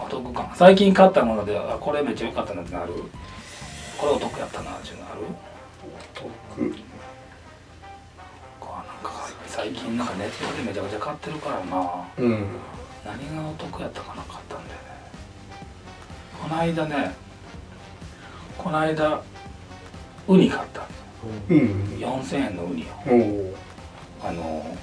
[0.06, 0.52] お得感。
[0.56, 2.94] 最近買ったものであこれめっちゃ良かったなってなる？
[3.98, 5.22] これお得やったなっていうのある？
[6.14, 6.26] 得。
[8.60, 12.06] こうなんか最近なんかネットでめちゃくちゃ買ってるからな。
[12.18, 12.48] うん。
[13.06, 14.86] 何がお得やったかな買ったんだよね。
[16.42, 17.16] この間ね
[18.58, 19.22] この間
[20.28, 20.88] ウニ買った。
[21.50, 21.58] うん。
[22.00, 23.56] 4000円のウニをおお。
[24.24, 24.78] あの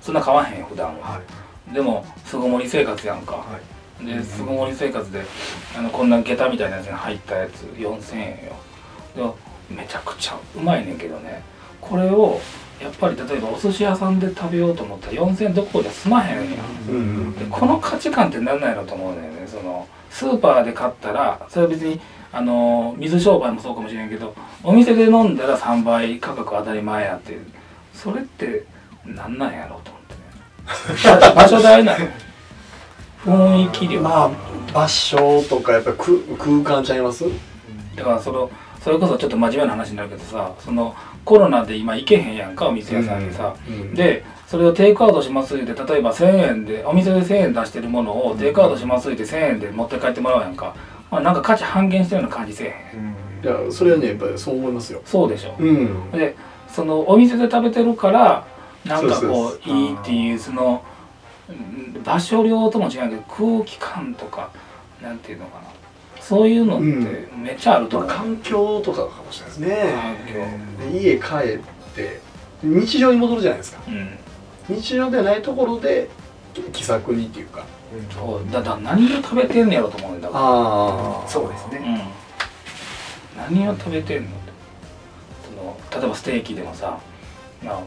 [0.00, 1.12] そんな買わへんよ普段は。
[1.14, 1.20] は
[1.70, 1.74] い。
[1.74, 3.36] でも巣ごもり生活やんか。
[3.36, 5.22] はいで巣ごもり生活で
[5.76, 9.36] あのこんな下駄みたいなやつに入ったやつ4000円よ。
[9.68, 11.42] でめちゃくちゃうまいねんけどね。
[11.80, 12.40] これを
[12.80, 16.64] やっぱり例えばお寿司屋さんで食べようと思ったら4000円どこで済まへんやん。
[16.88, 17.38] うん。
[17.38, 19.46] でこの価値観って何なんやろと思うねんね。
[19.46, 22.00] そのスーパーで買ったらそれは別に
[22.32, 27.38] あの水商売もそうかもしれんけどお店で飲んだら3倍価格当たり前やって
[27.92, 28.64] それって
[29.04, 31.24] 何なんやろうと思ってね。
[31.34, 32.06] 場 場所代なの
[33.24, 34.30] 雰囲気量まあ
[34.72, 37.24] 場所とかやっぱり空空間ちゃいます？
[37.96, 50.74] だからそのそれこそちょっと真面目な話になるけどさそのコロナで今行けへんやんかお店屋さんにさ、うん、でそれをテイクアウトしますって例えば1000円でお店で1000円出してるものをテイクアウトしますって1000円で持って帰ってもらうやんか、
[51.10, 53.14] まあ、なんか価値半減してるような感じせえへん。
[53.44, 55.02] いやそれはねやっぱりそう思いますよ。
[55.04, 56.10] そうでしょ、うん。
[56.12, 56.36] で
[56.68, 58.46] そのお店で食べてるから
[58.86, 60.89] なんかこそういいっていうそのうん
[62.04, 64.50] 場所量とも違うけど空気感とか
[65.02, 65.64] なんていうのかな。
[66.20, 70.38] そういうのってめっちゃあると思う、まあ環境とかかもしれないです
[70.92, 71.00] ね。
[71.00, 71.24] 家帰
[71.58, 71.58] っ
[71.94, 72.20] て
[72.62, 73.82] 日常に戻るじゃないですか。
[73.88, 74.76] うん。
[74.76, 76.08] 日常ではないところで
[76.72, 77.64] 気さくにっていうか。
[78.14, 78.52] そう。
[78.52, 81.24] だから何を食べてんのやろと思うんだからあ。
[81.26, 82.10] そうですね。
[83.38, 84.52] うん、何を食べてんのって。
[85.48, 87.00] その例えばステーキでもさ、
[87.64, 87.80] まあ、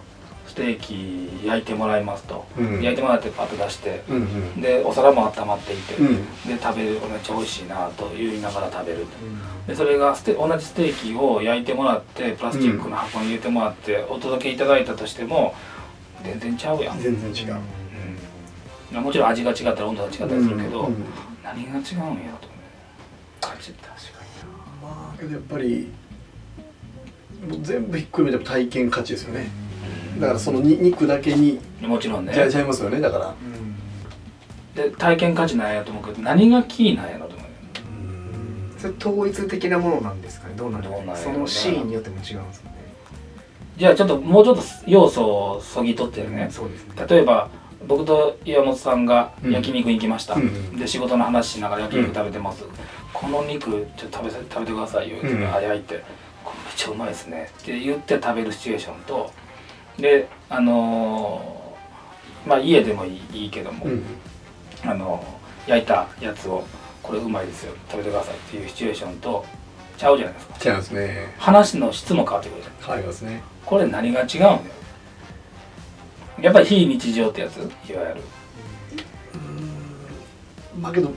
[0.53, 2.81] ステーキ焼いてもらいますと、うん。
[2.83, 4.03] 焼いてもらってパッと出して。
[4.07, 4.61] うんうん。
[4.61, 6.15] でお皿も温まっていて、うん。
[6.45, 9.07] で食べるめっちゃ美味しいなと言いながら食べる
[9.67, 15.55] でそれがステ同じステーキを焼いてもらってプラスチックの箱に入れてもらってお届けいただいたとしても
[16.23, 17.57] 全然ちゃうやん、全然違う。
[18.95, 20.95] うん、もちろん味が違ったら温度が違ったりするけど、うん
[21.43, 22.55] 何が違うんやろと思
[23.51, 23.57] う。
[23.57, 23.87] 味って
[24.81, 25.91] まあけどやっぱり
[27.47, 29.49] もう全部ひっくるめて体験価値ですよね。
[30.19, 32.34] だからそのに肉だけにもちろんね。
[32.34, 33.36] じゃちゃいますよねだから。
[34.76, 37.49] で体験価値なんやと思うけど何がキーなんやろと思うよ。
[38.78, 40.56] それ統一的なものなんですかね？
[40.56, 42.54] どうなんですかどうなんやろそのシーンによっても違うんですよね。
[43.78, 46.47] じゃあちょっともうちょっと要素をそぎ取ってね。
[46.52, 47.06] そうですね。
[47.08, 47.49] 例えば
[47.88, 50.78] 僕と岩本さんが焼肉に行きました、うん。
[50.78, 52.63] で仕事の話しながら焼肉食べてます、
[53.13, 55.38] この肉ちょっと食べさ食べてくださいよって、うん。
[55.38, 56.04] いて
[56.43, 57.49] これめっちゃうまいですね。
[57.60, 59.32] って言って食べるシチュエーションと
[59.97, 64.03] であのーまあ家でもいいいいけども、うん。
[64.84, 66.65] あのー焼いたやつを
[67.01, 69.45] これうまいですよ食べてくださいっていうシチュエーションと
[69.97, 70.69] ちゃうじゃないですか。
[70.69, 71.34] 違いますね。
[71.38, 72.73] 話の質も変わってくるじゃん。
[72.82, 73.43] 変わりますね。
[73.65, 74.60] これ何が違うんだよ。
[76.41, 77.58] やっぱり非日常ってやつ？
[77.58, 78.21] いわゆる。
[80.77, 81.12] まあけど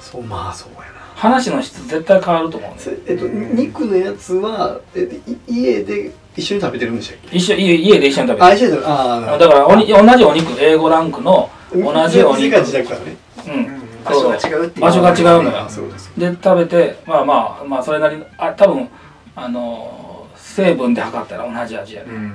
[0.00, 0.84] そうまあそうやな。
[1.16, 2.90] 話の質絶対変わると思うんだよ。
[2.90, 7.36] それえっと肉のやつはえい家で一緒に食べてるんでしたっけ？
[7.36, 12.38] 一緒家家で一緒に食べてあ一緒に食べあだからおに同じお肉 A5 ランクの同じお肉。
[12.38, 13.16] 店が自宅からね。
[13.46, 13.84] うん。
[14.04, 14.84] 場所が違うっていう。
[14.84, 15.60] 場所が違うのよ。
[15.60, 16.12] あそうです。
[16.16, 18.88] で食べてまあまあまあそれなりのあ多分
[19.36, 22.28] あの成分で測ったら同じ味やね、うん。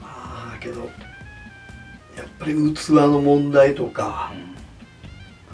[0.00, 4.32] まあけどやっぱり器の問題とか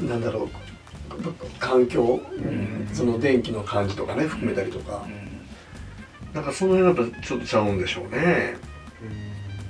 [0.00, 0.48] なんだろう
[1.58, 2.88] 環境、ん。
[2.92, 5.04] その電気の感じとかね含めたりとか。
[5.06, 5.21] うん、
[6.34, 8.56] うんなんかその辺やっぱちょっとちゃうんでしょうね。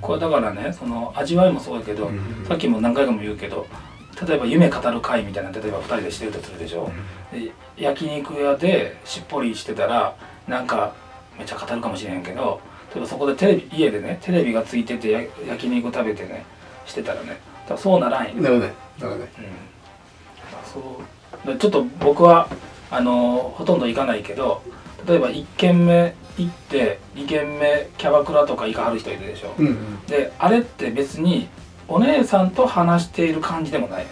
[0.01, 2.45] これだからねその味わいもそうやけど、うん。
[2.47, 3.67] さっきも何回かも言うけど
[4.27, 6.91] 例えば夢語る会みたいな例えば2人でしてるとするでしょ、
[7.31, 10.15] で焼肉屋でしっぽりしてたら
[10.47, 10.93] なんか
[11.37, 12.61] めっちゃ語るかもしれへんけど
[12.93, 16.45] 例えばそこでテレビ家でねテレビがついててや焼肉食べてね
[16.85, 18.73] してたらね多分そうならんよ、なるね。
[18.99, 19.31] なるね。
[19.37, 21.01] うん、そ
[21.45, 21.47] う。
[21.47, 22.47] でちょっと僕は
[22.91, 24.61] あのほとんど行かないけど
[25.07, 30.05] 例えば1軒目行って2軒目キャバクラとか行かはる人いるでしょ、うんうん。
[30.07, 31.47] であれって別に
[31.87, 34.05] お姉さんと話している感じでもない。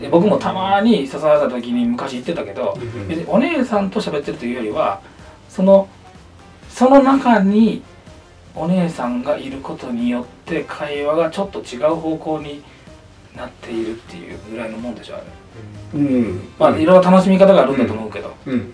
[0.00, 5.00] で僕もたまに誘われた時に昔言ってたけどうん別にお姉さんと喋ってるというよりは
[5.48, 5.88] その
[6.70, 7.82] その中に
[8.54, 12.62] お姉さんがいることによって会話がちょっと違う方向に
[13.36, 15.24] なっているっていうぐらいのもんでしょあれ。
[15.94, 16.48] うん。
[16.58, 18.72] まあいろいろ楽しみ方があるんだと思うけど、うん。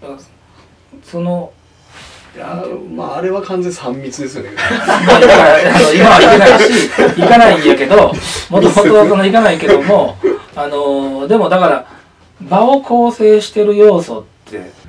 [0.00, 0.18] だから
[1.02, 1.52] その
[2.34, 4.50] いやまああれは完全3密ですよね。
[4.54, 8.12] だからあの今は行けないし行かないんやけど
[8.50, 10.16] もともとはその行かないけども
[10.56, 11.86] あのでもだから
[12.40, 14.82] 場を構成してる要素って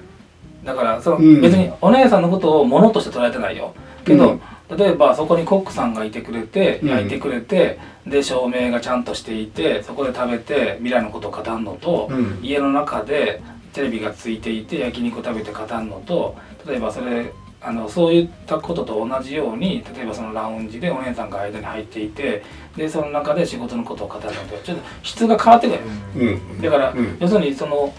[0.63, 1.41] だからその、うん。
[1.41, 3.75] 別にお姉さんのことをものとして捉えてないよ。
[4.05, 4.39] けど、
[4.75, 6.89] 例えばそこにコックさんがいてくれてうん。
[6.89, 12.39] 焼いてくれて、で照明がちゃんとしていてそこで食べて未来のことを語るのと、うん。
[12.41, 13.41] 家の中で
[13.73, 17.31] テレビがついていて焼肉を食べて語るのと例えばそれ
[17.65, 22.43] あのそういったことと同じように例えばそのラウンジでお姉さんが間に入っていて
[22.75, 25.79] でその中で仕事のことを語るのとちょっと質が変わってくる、
[26.17, 26.61] うん。
[26.61, 27.17] だから、うん。
[27.19, 27.93] 要するにその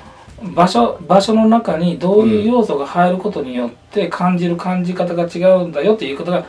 [0.54, 6.44] 場所場所の中にどういう要素が入ることによって感じる感じ方が違うんだよっていうことが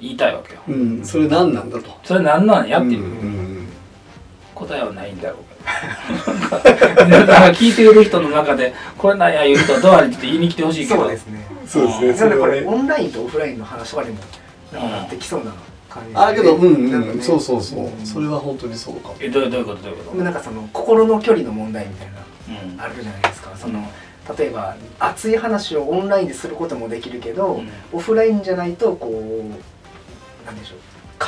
[0.00, 0.60] 言いたいわけよ。
[0.68, 1.04] うん。
[1.04, 1.90] それ何なんだと。
[2.02, 3.02] それ何なんやっていう。
[3.02, 3.68] うん。
[4.54, 5.47] 答えはないんだろう
[6.62, 11.00] けどなんか聞いてる人の中でこれなんや言う人はドアに来て言いに来てほしいけど。
[11.02, 11.46] そうですね。
[11.66, 12.12] そうですね。
[12.12, 14.18] なのでこれオンラインとオフラインの話とかにも
[14.72, 15.52] なんかなってきそうな
[15.88, 16.10] 感じ。
[16.10, 17.20] ねあけどうんうん。
[17.20, 17.86] そうそうそう。
[17.86, 18.06] うん。
[18.06, 19.16] それは本当にそうかも。
[19.20, 20.22] えどういうどういうことどういうこと？
[20.22, 22.18] なんかその心の距離の問題みたいな
[22.72, 23.56] うんあるじゃないですか。
[23.56, 23.82] その
[24.38, 27.68] 例えば熱い話をオンラインですることもできるけど、うん。
[27.92, 30.78] オフラインじゃないとこうなんでしょう。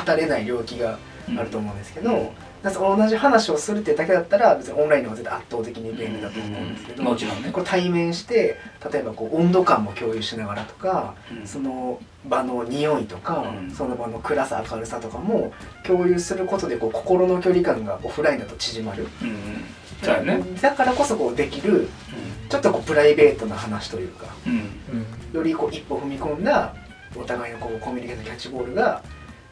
[0.06, 0.98] 語れない領域が
[1.36, 7.50] あると思うんですけど、うんなんか同じ話をするっていうだけだったら別にオンラインの方が絶対圧倒的に便利だと思うんですけど、もちろんね。
[7.50, 8.58] こう対面して
[8.92, 11.46] 例えばこう温度感も共有しながらとか、うん。
[11.46, 13.70] その場の匂いとか、うん。
[13.70, 15.52] その場の暗さ明るさとかも
[15.86, 19.08] 共有することでこう心の距離感がオフラインだと縮まる。
[19.22, 19.36] うんうん。
[20.02, 20.42] そうやね。
[20.60, 21.88] だからこそこうできる
[22.48, 24.26] ちょっとこうプライベートな話というか
[25.32, 26.74] よりこう一歩踏み込んだ
[27.14, 29.02] お互いのこうコミュニケーションキャッチボールが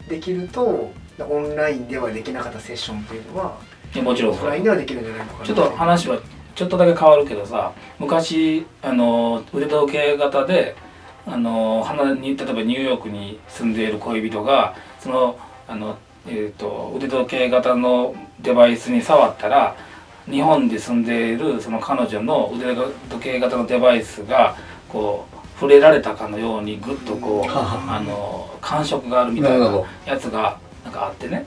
[0.08, 0.90] できると
[1.24, 3.58] オンラインではできなかったセッションっていうのは
[4.02, 4.32] もちろん。
[4.32, 5.46] オフラインではできるんじゃないのかな。
[5.46, 6.18] ちょっと話は
[6.54, 10.74] ちょっとだけ変わるけどさ昔あの腕時計型で
[11.24, 19.76] あの花に例えばニューヨークに住んでいる恋人がそのあの、えー、と腕時計型のデバイスに触ったら
[20.28, 24.56] 日本で住んでいるその彼女の腕時計型のデバイスが
[24.88, 31.46] こう触れられたかのようにぐっとこうあの感触があるみたいなやつがなんかあってね。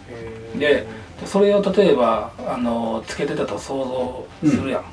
[0.56, 0.86] で
[1.26, 4.84] それを例えばあのつけてたと想像するやん、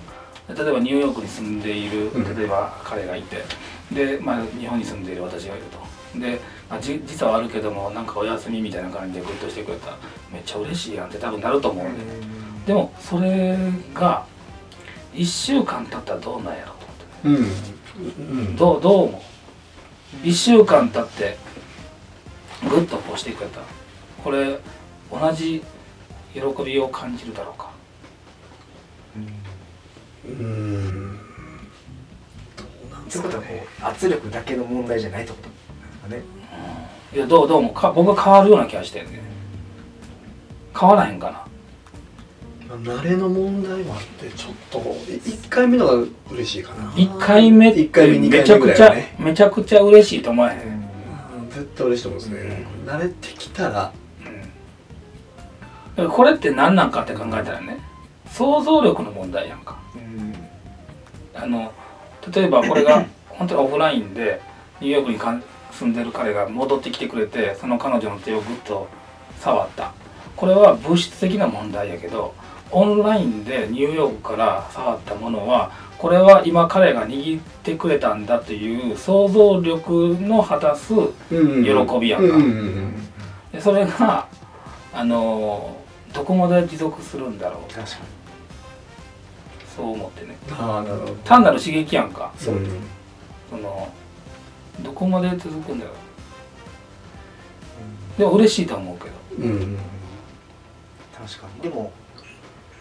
[0.54, 2.36] 例えばニューヨークに住んでいるうん。
[2.36, 3.44] 例えば彼がいて。
[3.92, 6.18] で、まあ、日本に住んでいる私がいると。
[6.18, 9.90] で、まあ、じ時差はあるけどもなんかお休みみたいな感じでグッとしてくれた。
[9.90, 9.98] ら
[10.32, 12.04] めっちゃ嬉しいやんって多分なると思うんで、
[12.66, 13.56] でもそれ
[13.94, 14.26] が
[15.14, 16.76] 1週間経ったらどうなんやろう
[17.22, 18.38] と思って、うん。
[18.46, 18.56] うん。
[18.56, 19.22] どうどう思
[20.22, 21.36] う？1週間経って
[22.68, 23.60] グッとこうしてくれた
[24.22, 24.58] これ
[25.10, 25.62] 同じ
[26.34, 27.70] 喜びを感じるだろうか？
[30.26, 31.18] うーん。
[33.08, 35.48] ということはこう圧力だけの問題じゃないってことで
[35.92, 36.22] すかね。
[37.14, 39.22] いやどうどうもか僕は変わるような気がしてるね
[40.78, 42.76] 変わらへんかな。
[42.76, 45.94] まあ慣れの問題もあってちょっと1回目のが
[46.30, 46.90] 嬉しいかな。
[46.90, 51.48] 1回目って一回目2めちゃくちゃねめちゃくちゃ嬉しいと思えへん、うん。
[51.48, 52.66] 絶対嬉しいと思うんですね。
[52.84, 53.90] 慣れてきたら
[56.06, 57.78] これって何なんかって考えたらね
[58.30, 59.76] 想像力の問題やんか。
[59.96, 60.34] うん。
[61.34, 61.72] あの
[62.32, 64.40] 例えばこれが 本当にオフラインで
[64.80, 65.36] ニューヨークにか
[65.72, 68.86] 住んでる彼が戻ってきてくれてその彼女の手をグッと
[69.40, 69.92] 触った。
[70.36, 72.32] これは物質的な問題やけど
[72.70, 80.94] オンラインでニューヨークから触ったものはこれは今彼が握ってくれたんだという想像力の果たす
[81.28, 82.28] 喜喜びやん
[83.52, 83.60] か。
[83.60, 84.26] それが
[84.94, 85.77] あの
[86.12, 87.72] どこまで持続するんだろう。
[87.72, 87.86] 確か
[89.76, 90.36] そう思ってね。
[90.50, 91.14] ああなるほど。
[91.24, 92.32] 単なる刺激やんか。
[92.36, 92.56] そう
[93.50, 93.92] その
[94.80, 95.94] どこまで続くんだろう。
[95.94, 95.98] に
[98.18, 99.10] でも嬉しいとは思うけど。
[99.38, 99.78] うんうん
[101.16, 101.62] 確かに。
[101.62, 101.92] でも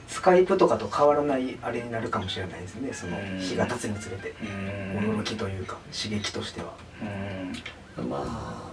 [0.08, 2.94] スカイプとかと変わらないあれになるかもしれないですね。
[2.94, 3.40] そのうん。
[3.40, 4.34] 日が経つにつれて。
[4.42, 4.46] う
[5.12, 5.20] ん。
[5.20, 6.74] 驚きというか刺激としては。
[7.98, 8.10] うん。
[8.10, 8.68] まあ。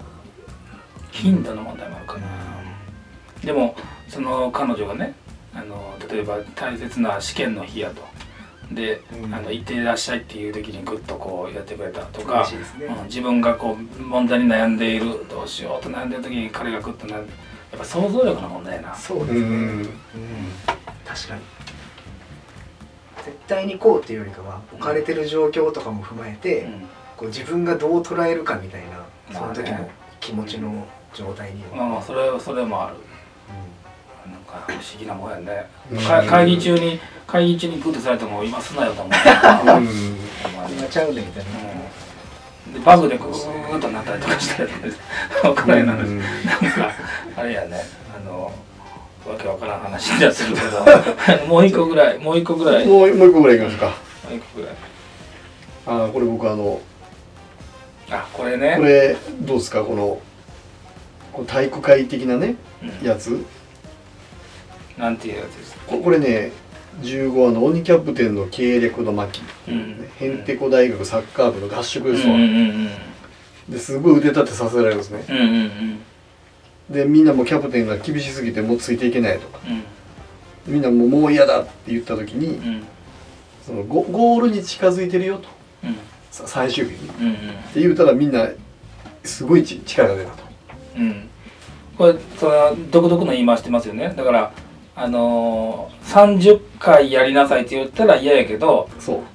[1.11, 2.27] 頻度の問題もあるかな
[3.45, 3.77] でも
[4.09, 5.15] その彼女がね
[5.55, 8.03] あの例えば大切な試験の日やと。
[8.73, 9.35] で、うん。
[9.35, 12.87] あの行ってらっしゃいっていう時にグッとこうやってくれたとかね。
[12.87, 17.33] うん、自分がこう問題に悩んでいるどうしようと悩んでる時に彼がグッと悩んで
[17.73, 18.93] やっぱ想像力の問題やな。
[18.93, 19.41] うそうですね。
[19.41, 19.43] ん。
[19.43, 19.87] うん。
[21.05, 21.41] 確かに。
[23.25, 26.89] 絶対にこうっていうよりかは置かれてる状況とかも踏まえて、うん。
[27.17, 28.83] こう自分がどう捉えるかみたい
[29.31, 29.89] なその時の
[30.21, 32.97] 気持ちの状態にまあまあそれそれもある
[34.67, 35.99] 不思議なもんやね、うん。
[35.99, 39.67] か会議中に会議中にグッとされても今すなよと思う、うんほん。
[39.67, 41.51] まにん今ちゃうねみたいな、
[42.67, 42.73] うん。
[42.75, 44.67] でバグでグーッとなったりとかして
[45.43, 45.87] 分からん。
[45.87, 46.19] な話、うん。
[46.19, 46.93] なんか
[47.37, 47.81] あれやね。
[48.17, 48.53] あの
[49.27, 51.47] わけわからん話になってるけど。
[51.47, 52.87] もう一個ぐらいもう一個ぐらい。
[52.87, 53.87] ももうもう一個ぐらいいきますか。
[54.31, 54.75] う一個ぐらい。
[55.87, 56.81] ああこれ僕あの
[58.11, 58.75] あこれね。
[58.77, 59.83] これどうですか？
[59.83, 60.21] この
[61.33, 63.07] この体育会的なねうん。
[63.07, 63.45] やつ？
[64.99, 65.81] なんていうやつですか？
[65.87, 66.53] ここれね
[67.03, 70.09] 15話の鬼キャプテンの計略の巻うん。
[70.21, 72.89] へんてこ大学サッカー部の合宿ですわ、うんうんうん
[73.69, 75.25] ですごい腕立てさせられるんですね。
[75.29, 76.01] うんうんうん。
[76.91, 79.59] でみんなもうキャプテンが厳しすぎてもうついていけないとか。
[79.67, 80.73] うん。
[80.73, 82.83] みんなもうもう嫌だって言った時にうん。
[83.67, 85.49] そのゴゴールに近づいてるよと。
[85.83, 85.97] うん。
[86.31, 87.09] さ最終日に。
[87.09, 87.35] っうんうん。
[87.73, 88.49] て言うたらみんな
[89.25, 90.45] すごいち力が出たと。
[90.99, 91.29] うん、
[91.97, 94.13] これそれは独特の言い回してますよね。
[94.15, 94.53] だから
[94.97, 98.89] あのー、30回やりなさいって言ったら嫌やけど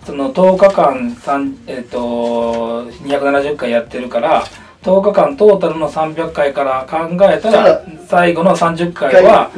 [0.05, 4.43] その10日間三えっ、と270回やってるから
[4.81, 9.51] 10日間トータルの300回から考えたら最後の30回は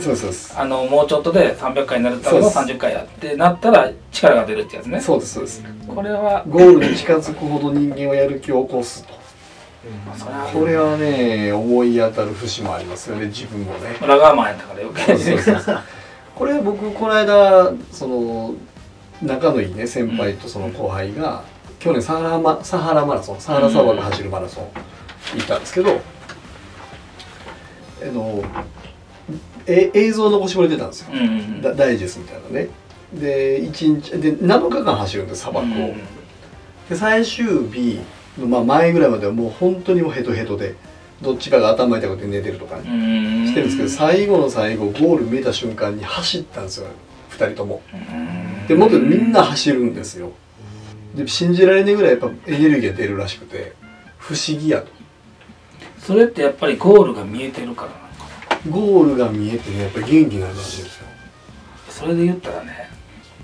[0.57, 4.99] あのもうちょっとで300回になるためのそう30回やってなったら力が出るってやつね。
[4.99, 5.63] そうですそうです。
[5.87, 9.13] これはゴールに近づくほど人間はやる気を起こすと
[10.53, 13.97] これはね思い当たる節もありますよね自分もね。
[14.01, 14.73] 裏側マンやったか
[15.71, 15.83] ら
[16.35, 18.53] これ僕この間その
[19.21, 21.43] 仲のいいね先輩とその後輩が
[21.79, 24.65] 去年サハラマサハラマラソンサハラ砂漠走るマラソン
[25.35, 25.99] 行ったんですけど
[28.03, 28.43] あの
[29.65, 31.07] え映像残してくれてたんですよ。
[31.13, 32.67] うんうんうんダダイジェストみたいなね。
[33.13, 36.01] で1日で7日間走るんです砂漠を、うん
[36.89, 38.03] で最終日の、
[38.37, 40.75] まあ、前ぐらいまではもう本当にもうヘトヘトで
[41.21, 43.47] どっちかが頭痛くて寝てるとかねうん。
[43.47, 46.87] してるんですけど最後の最後ゴール見えた瞬間に走ったんですよ
[47.31, 47.81] 2人とも。
[47.93, 48.67] うん。
[48.67, 50.31] でもっとみんな走るんですよ。
[51.15, 53.73] で信じられないぐらいやっぱエネルギーが出るらしくて
[54.17, 54.87] 不思議やと。
[55.99, 57.95] それってやっぱりゴールが見えてるからな
[58.69, 61.07] ゴールが見えてねやっぱ元気になるらしいんですよ。
[61.89, 62.89] それで言ったらね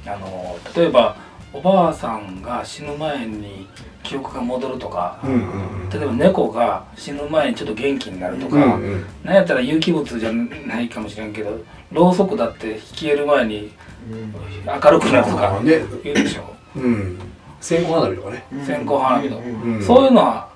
[0.05, 1.18] あの例えば
[1.53, 3.68] おばあさんが死ぬ前に
[4.08, 5.89] 記憶が戻るとか、うんうんうん。
[5.89, 9.05] 例えば猫が死ぬ前にちょっと元気になるとか、うんうん。
[9.24, 11.60] なんやったら有機物じゃないかもしれんけど
[11.91, 13.72] ろうそくだって消える前に
[14.10, 14.34] うん。
[14.66, 16.55] 明るくなるとか言うでしょ。
[16.76, 17.20] うん。
[17.60, 18.45] 線香花火とかね。
[18.66, 19.76] 線香花火とうん。
[19.76, 20.49] うんそういうのは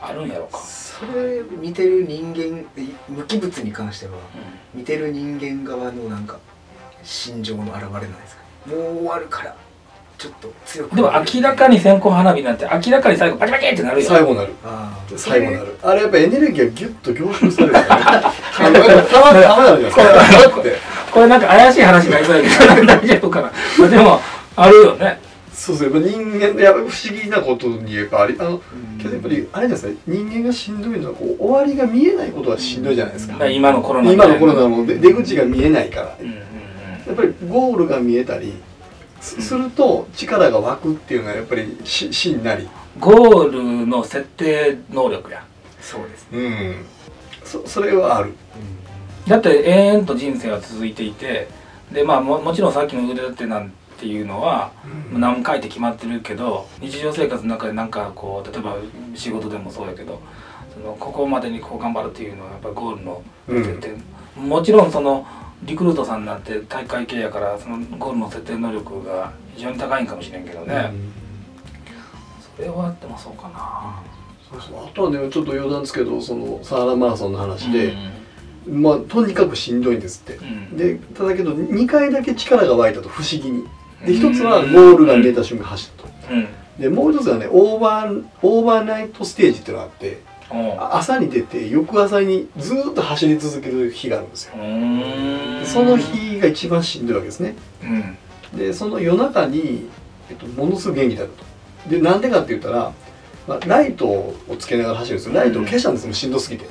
[0.00, 2.64] あるんやろか、それ見てる人間
[3.08, 4.16] 無機物に関してはう
[4.74, 6.38] 見てる人間側のなんか
[7.04, 8.42] 心情の表れなんですか？
[8.66, 9.56] もう終わるから
[10.22, 14.52] ちょっと強くでも明らかに線香花火なんて明らかに最後バキバキってなるよ最後なる。
[15.16, 15.76] 最後なる。
[15.82, 18.02] あれやっぱエネルギーがギュッと凝縮されるからね。
[18.60, 20.76] あのなんかたまたまなるじゃないですかだって
[21.12, 22.42] これなんか怪しい話になりそうや
[22.76, 23.52] けど 大丈夫かな？
[23.80, 24.20] まあでも
[24.54, 25.18] あるよね。
[25.52, 28.98] そうそうやっぱ人間いや不思議なことにやっぱありあのうん。
[28.98, 29.92] けどやっぱりあれじゃないですか？
[30.06, 33.44] 人間がしんどいのはこう終わりが見えないことがしんどいじゃないですか。
[33.48, 36.16] 今のコロナ今のコロナもで出口が見えないから。
[36.20, 36.34] うんうん。
[36.34, 36.40] や
[37.12, 38.54] っぱりゴールが見えたり
[39.22, 42.68] すすると力が湧くっていうのはやっぱりししんなり。
[42.98, 45.42] ゴールの設定能力や。
[45.80, 46.38] そうですね。
[46.38, 46.86] うん。
[47.44, 48.34] そそれはある。
[49.26, 51.48] だって永遠と人生は続いていて
[51.92, 54.72] でまあももちろんさっきの腕立てなんていうのは
[55.12, 58.76] 何回って決まってるけど日常生活の中でなんかこう例えば
[59.14, 60.20] 仕事でもそうやけど
[60.74, 63.64] そのここまでにこう頑張るっていうのはやっぱりゴールのうん。
[63.64, 63.96] 設定、
[64.36, 65.26] もちろんその
[65.64, 71.12] リクルートさんなんて大会系やからそのゴールの設定能力が非常に高いんかもしれんけどね、うん。
[72.56, 74.02] それはでもそうかな、
[74.50, 77.94] そうそうあとはねちょっと余談ですけどそのサハラマラソンの話で、
[78.66, 80.76] うまあとにかくしんどいんですって、ん。
[80.76, 83.64] でただけど2回だけ力が湧いたと不思議に。
[84.04, 86.34] で一つはゴールが見えた瞬間走ったと。
[86.34, 86.48] うん。
[86.78, 90.20] でもう一つはねオーバーオーバーナイトステージっていうのがあって
[90.78, 94.54] 朝に出て翌朝にずーっと走り続ける日があるんですよ。
[95.64, 97.54] その日が一番しんどいわけですね。
[97.82, 98.58] うん。
[98.58, 99.88] でその夜中に、
[100.30, 101.30] えっと、ものすごく元気だと。
[101.88, 102.92] でなんでかって言ったら、
[103.48, 105.34] まあ、ライトをつけながら走るんですよ。
[105.34, 106.12] ライトを消したんですよ。
[106.12, 106.66] しんどすぎて。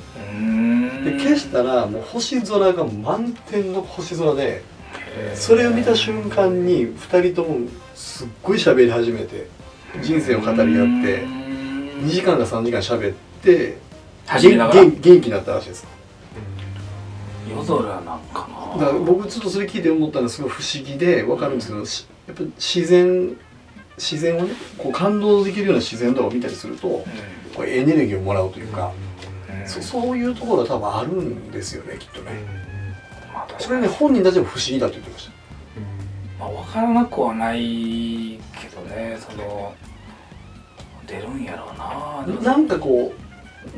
[1.04, 4.62] で消したらもう星空が満天の星空で
[5.34, 9.48] それを見た瞬間に2人ともすっごい喋り始めて
[10.00, 10.64] 人生を語り合っ
[11.02, 11.26] て
[12.02, 13.31] 2時間か3時間喋って
[14.26, 14.84] 走りながら？
[14.84, 15.86] 元気になったらしいです。
[17.50, 18.84] 夜空なんかな。
[18.84, 23.36] だから僕ちょっとそれ聞いて思ったのはすごい不思議で分かるんですけどしやっぱ自然
[23.98, 27.04] 自然をねこう感動できるような自然とかを見たりするとこ
[27.58, 28.92] うエネルギーをもらうというか、
[29.60, 29.68] うん。
[29.68, 32.32] そそういうところは多分あるんですよねきっとね、
[33.34, 35.32] まあ確それね本人たちも不思議だと言ってました。
[36.40, 39.74] まあ分からなくはないけどねその
[41.06, 43.21] 出るんやろうななんかこう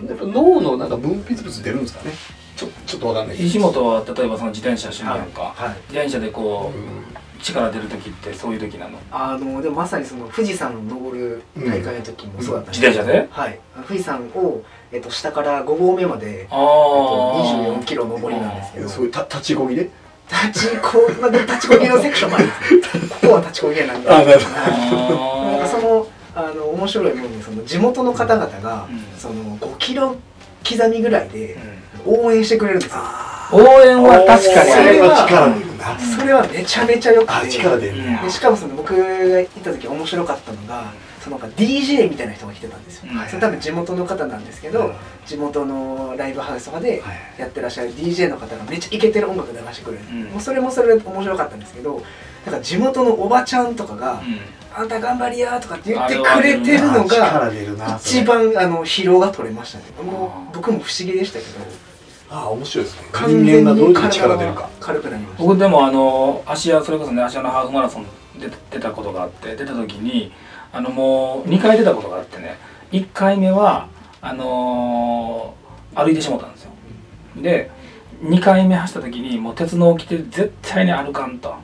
[0.09, 2.13] やっぱ脳のなんか分泌物出るんですかね。
[2.57, 3.49] ちょちょっとわかんないけど。
[3.49, 5.53] 石本は例えばその自転車趣味やんか。
[5.57, 5.75] はい。
[5.89, 8.99] 自転車でこうう力出る時ってそういう時なの？
[9.11, 13.29] あのでもまさにその富士山を登る大会の時もそうだったんです自転車で？
[13.31, 13.61] はい。
[13.87, 14.63] 富士山を、
[14.93, 18.87] えっと、下から5合目まで、えっあと、あ24キロ登りなんですけど。
[18.87, 19.91] んそういうた立ちこぎで？
[20.53, 22.55] 立ちこまあ立ちこぎのセクションもあるんで
[22.89, 23.03] すよ。
[23.21, 24.49] ここは立ちこぎなんであなるほ
[25.51, 29.19] なんかそのあの面白いものにその地元の方々が、うん。
[29.19, 30.17] その5キロ
[30.69, 31.57] 刻みぐらいで
[32.07, 32.25] うん。
[32.27, 33.01] 応援してくれるんですよ。
[33.53, 34.71] 応援は確かに。
[34.71, 44.93] それは力出るなそれはめちゃめちゃよくあて力出るねでしかもその僕が行った時面白かったのがそのなんか DJ みたいな人が来てたんですよ、うんそれ多分地元の方なんですけど、
[45.25, 47.41] 地元のライブハウスとかではい。
[47.41, 50.23] やってらっしゃる DJ の方がめっちゃイケてる音楽流してくれる、うん。
[50.25, 52.03] もうそれもそれで面白かったんですけど
[52.45, 54.41] なんか地元のおばちゃんとかがうん
[54.77, 57.51] 「あんた頑張りや」とかって言ってくれてるのが
[58.01, 59.85] 一番あの疲労が取れましたね。
[60.03, 61.51] もう僕も不思議でしたけど。
[62.31, 63.09] あ面白いですね。
[63.13, 65.43] 完全人間がどういう力出るかが軽くなりました。
[65.45, 68.07] 僕でもあの芦屋それこそね芦屋のハーフマラソン
[68.39, 70.33] 出て出たことがあって出た時に
[70.73, 72.59] あのもう2回出たことがあってね。
[72.91, 73.89] 1回目は
[74.21, 75.65] あのー
[75.97, 76.71] 歩いてしまったんですよ。
[77.37, 77.71] で
[78.23, 81.55] 2回目走った時にもう鉄の起きて絶対に歩かんと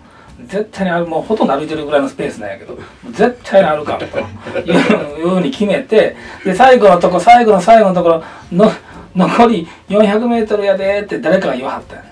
[0.47, 2.79] 絶対に歩もうほとんど歩いてるぐらいのスペースなんやけど
[3.11, 8.71] 絶対に歩かというように決めてで最後のとこ最後の最後のところの
[9.15, 12.05] 残り 400m やでって誰かが言わはったん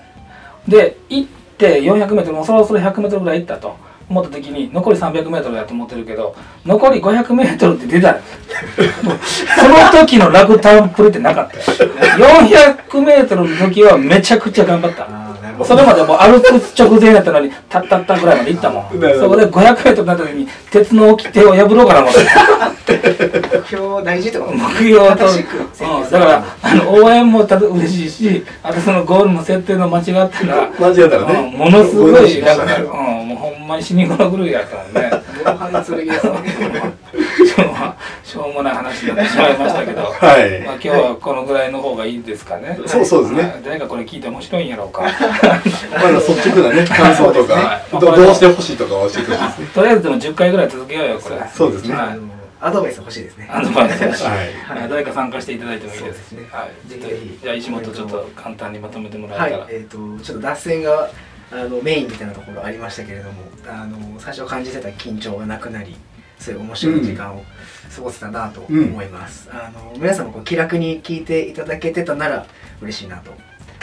[0.67, 3.89] で行って 400m もうそろそろ 100m ぐらい行ったと。
[4.09, 8.17] 思った時に残り 300m やと思ってるけど残り 500m って出た
[9.55, 11.57] その時の落胆プレってなかった。
[11.59, 15.28] 400m の時はめちゃくちゃ頑張った。
[15.65, 18.83] それまでもう歩く直前やったのにたったったぐらいまで行ったもん。
[19.19, 22.19] そこで 500m になった時に鉄の掟を破ろうかな思って。
[22.89, 31.51] 目標大事ってこと目標と、うん、だからあの応援もただ嬉しいしあとそのゴールの設定の間違ったら間違ったらね。
[31.53, 35.11] うんものすごい楽なる、ごいうん、もうほんまに死に物狂いやったもんね
[37.45, 37.75] しょうも
[38.23, 40.61] しょうもない話になってしまいましたけど、 はい。
[40.61, 42.79] まあ、今日はこのぐらいの方がいいですかね。
[42.85, 43.41] そうそうですね。
[43.43, 43.53] はい。
[43.63, 45.01] 誰かこれ聞いて面白いんやろうか。
[45.01, 49.67] まだ率直なね 感想とかはいどどうしてほしいとか教えてほしいですね。
[49.73, 51.35] とりあえずでも10回ぐらい続けようよこれ。
[51.53, 51.95] そうですね。
[52.61, 53.49] アドバイス欲しいですね。
[53.49, 54.79] アドバイスだし、はい。
[54.79, 54.89] はい。
[54.89, 56.33] 誰か参加していただいてもいいです。
[56.33, 56.47] ね。
[56.51, 57.39] はい、ぜひぜひ。
[57.41, 59.75] じゃあ石本ちょっと簡単にまとめてもらえたら、はい。
[59.75, 61.09] えっ、とちょっと脱線が
[61.51, 65.95] あのメインみたいなところありましたけれどもあの最初感じてた緊張がなくなり
[66.39, 67.43] そういう面白い時間を
[67.95, 72.45] 過ごせたなと思います、あの皆さんもこう気楽に聞いていただけてたなら
[72.81, 73.31] 嬉しいなと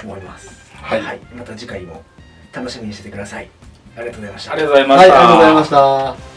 [0.02, 0.50] 思います。
[0.74, 1.20] はい。
[1.34, 2.02] また次回も
[2.52, 3.50] 楽しみにしててください。
[3.96, 4.52] ありがとうございました。
[4.52, 6.35] ありがとうございまはい、した、ありがとうございました。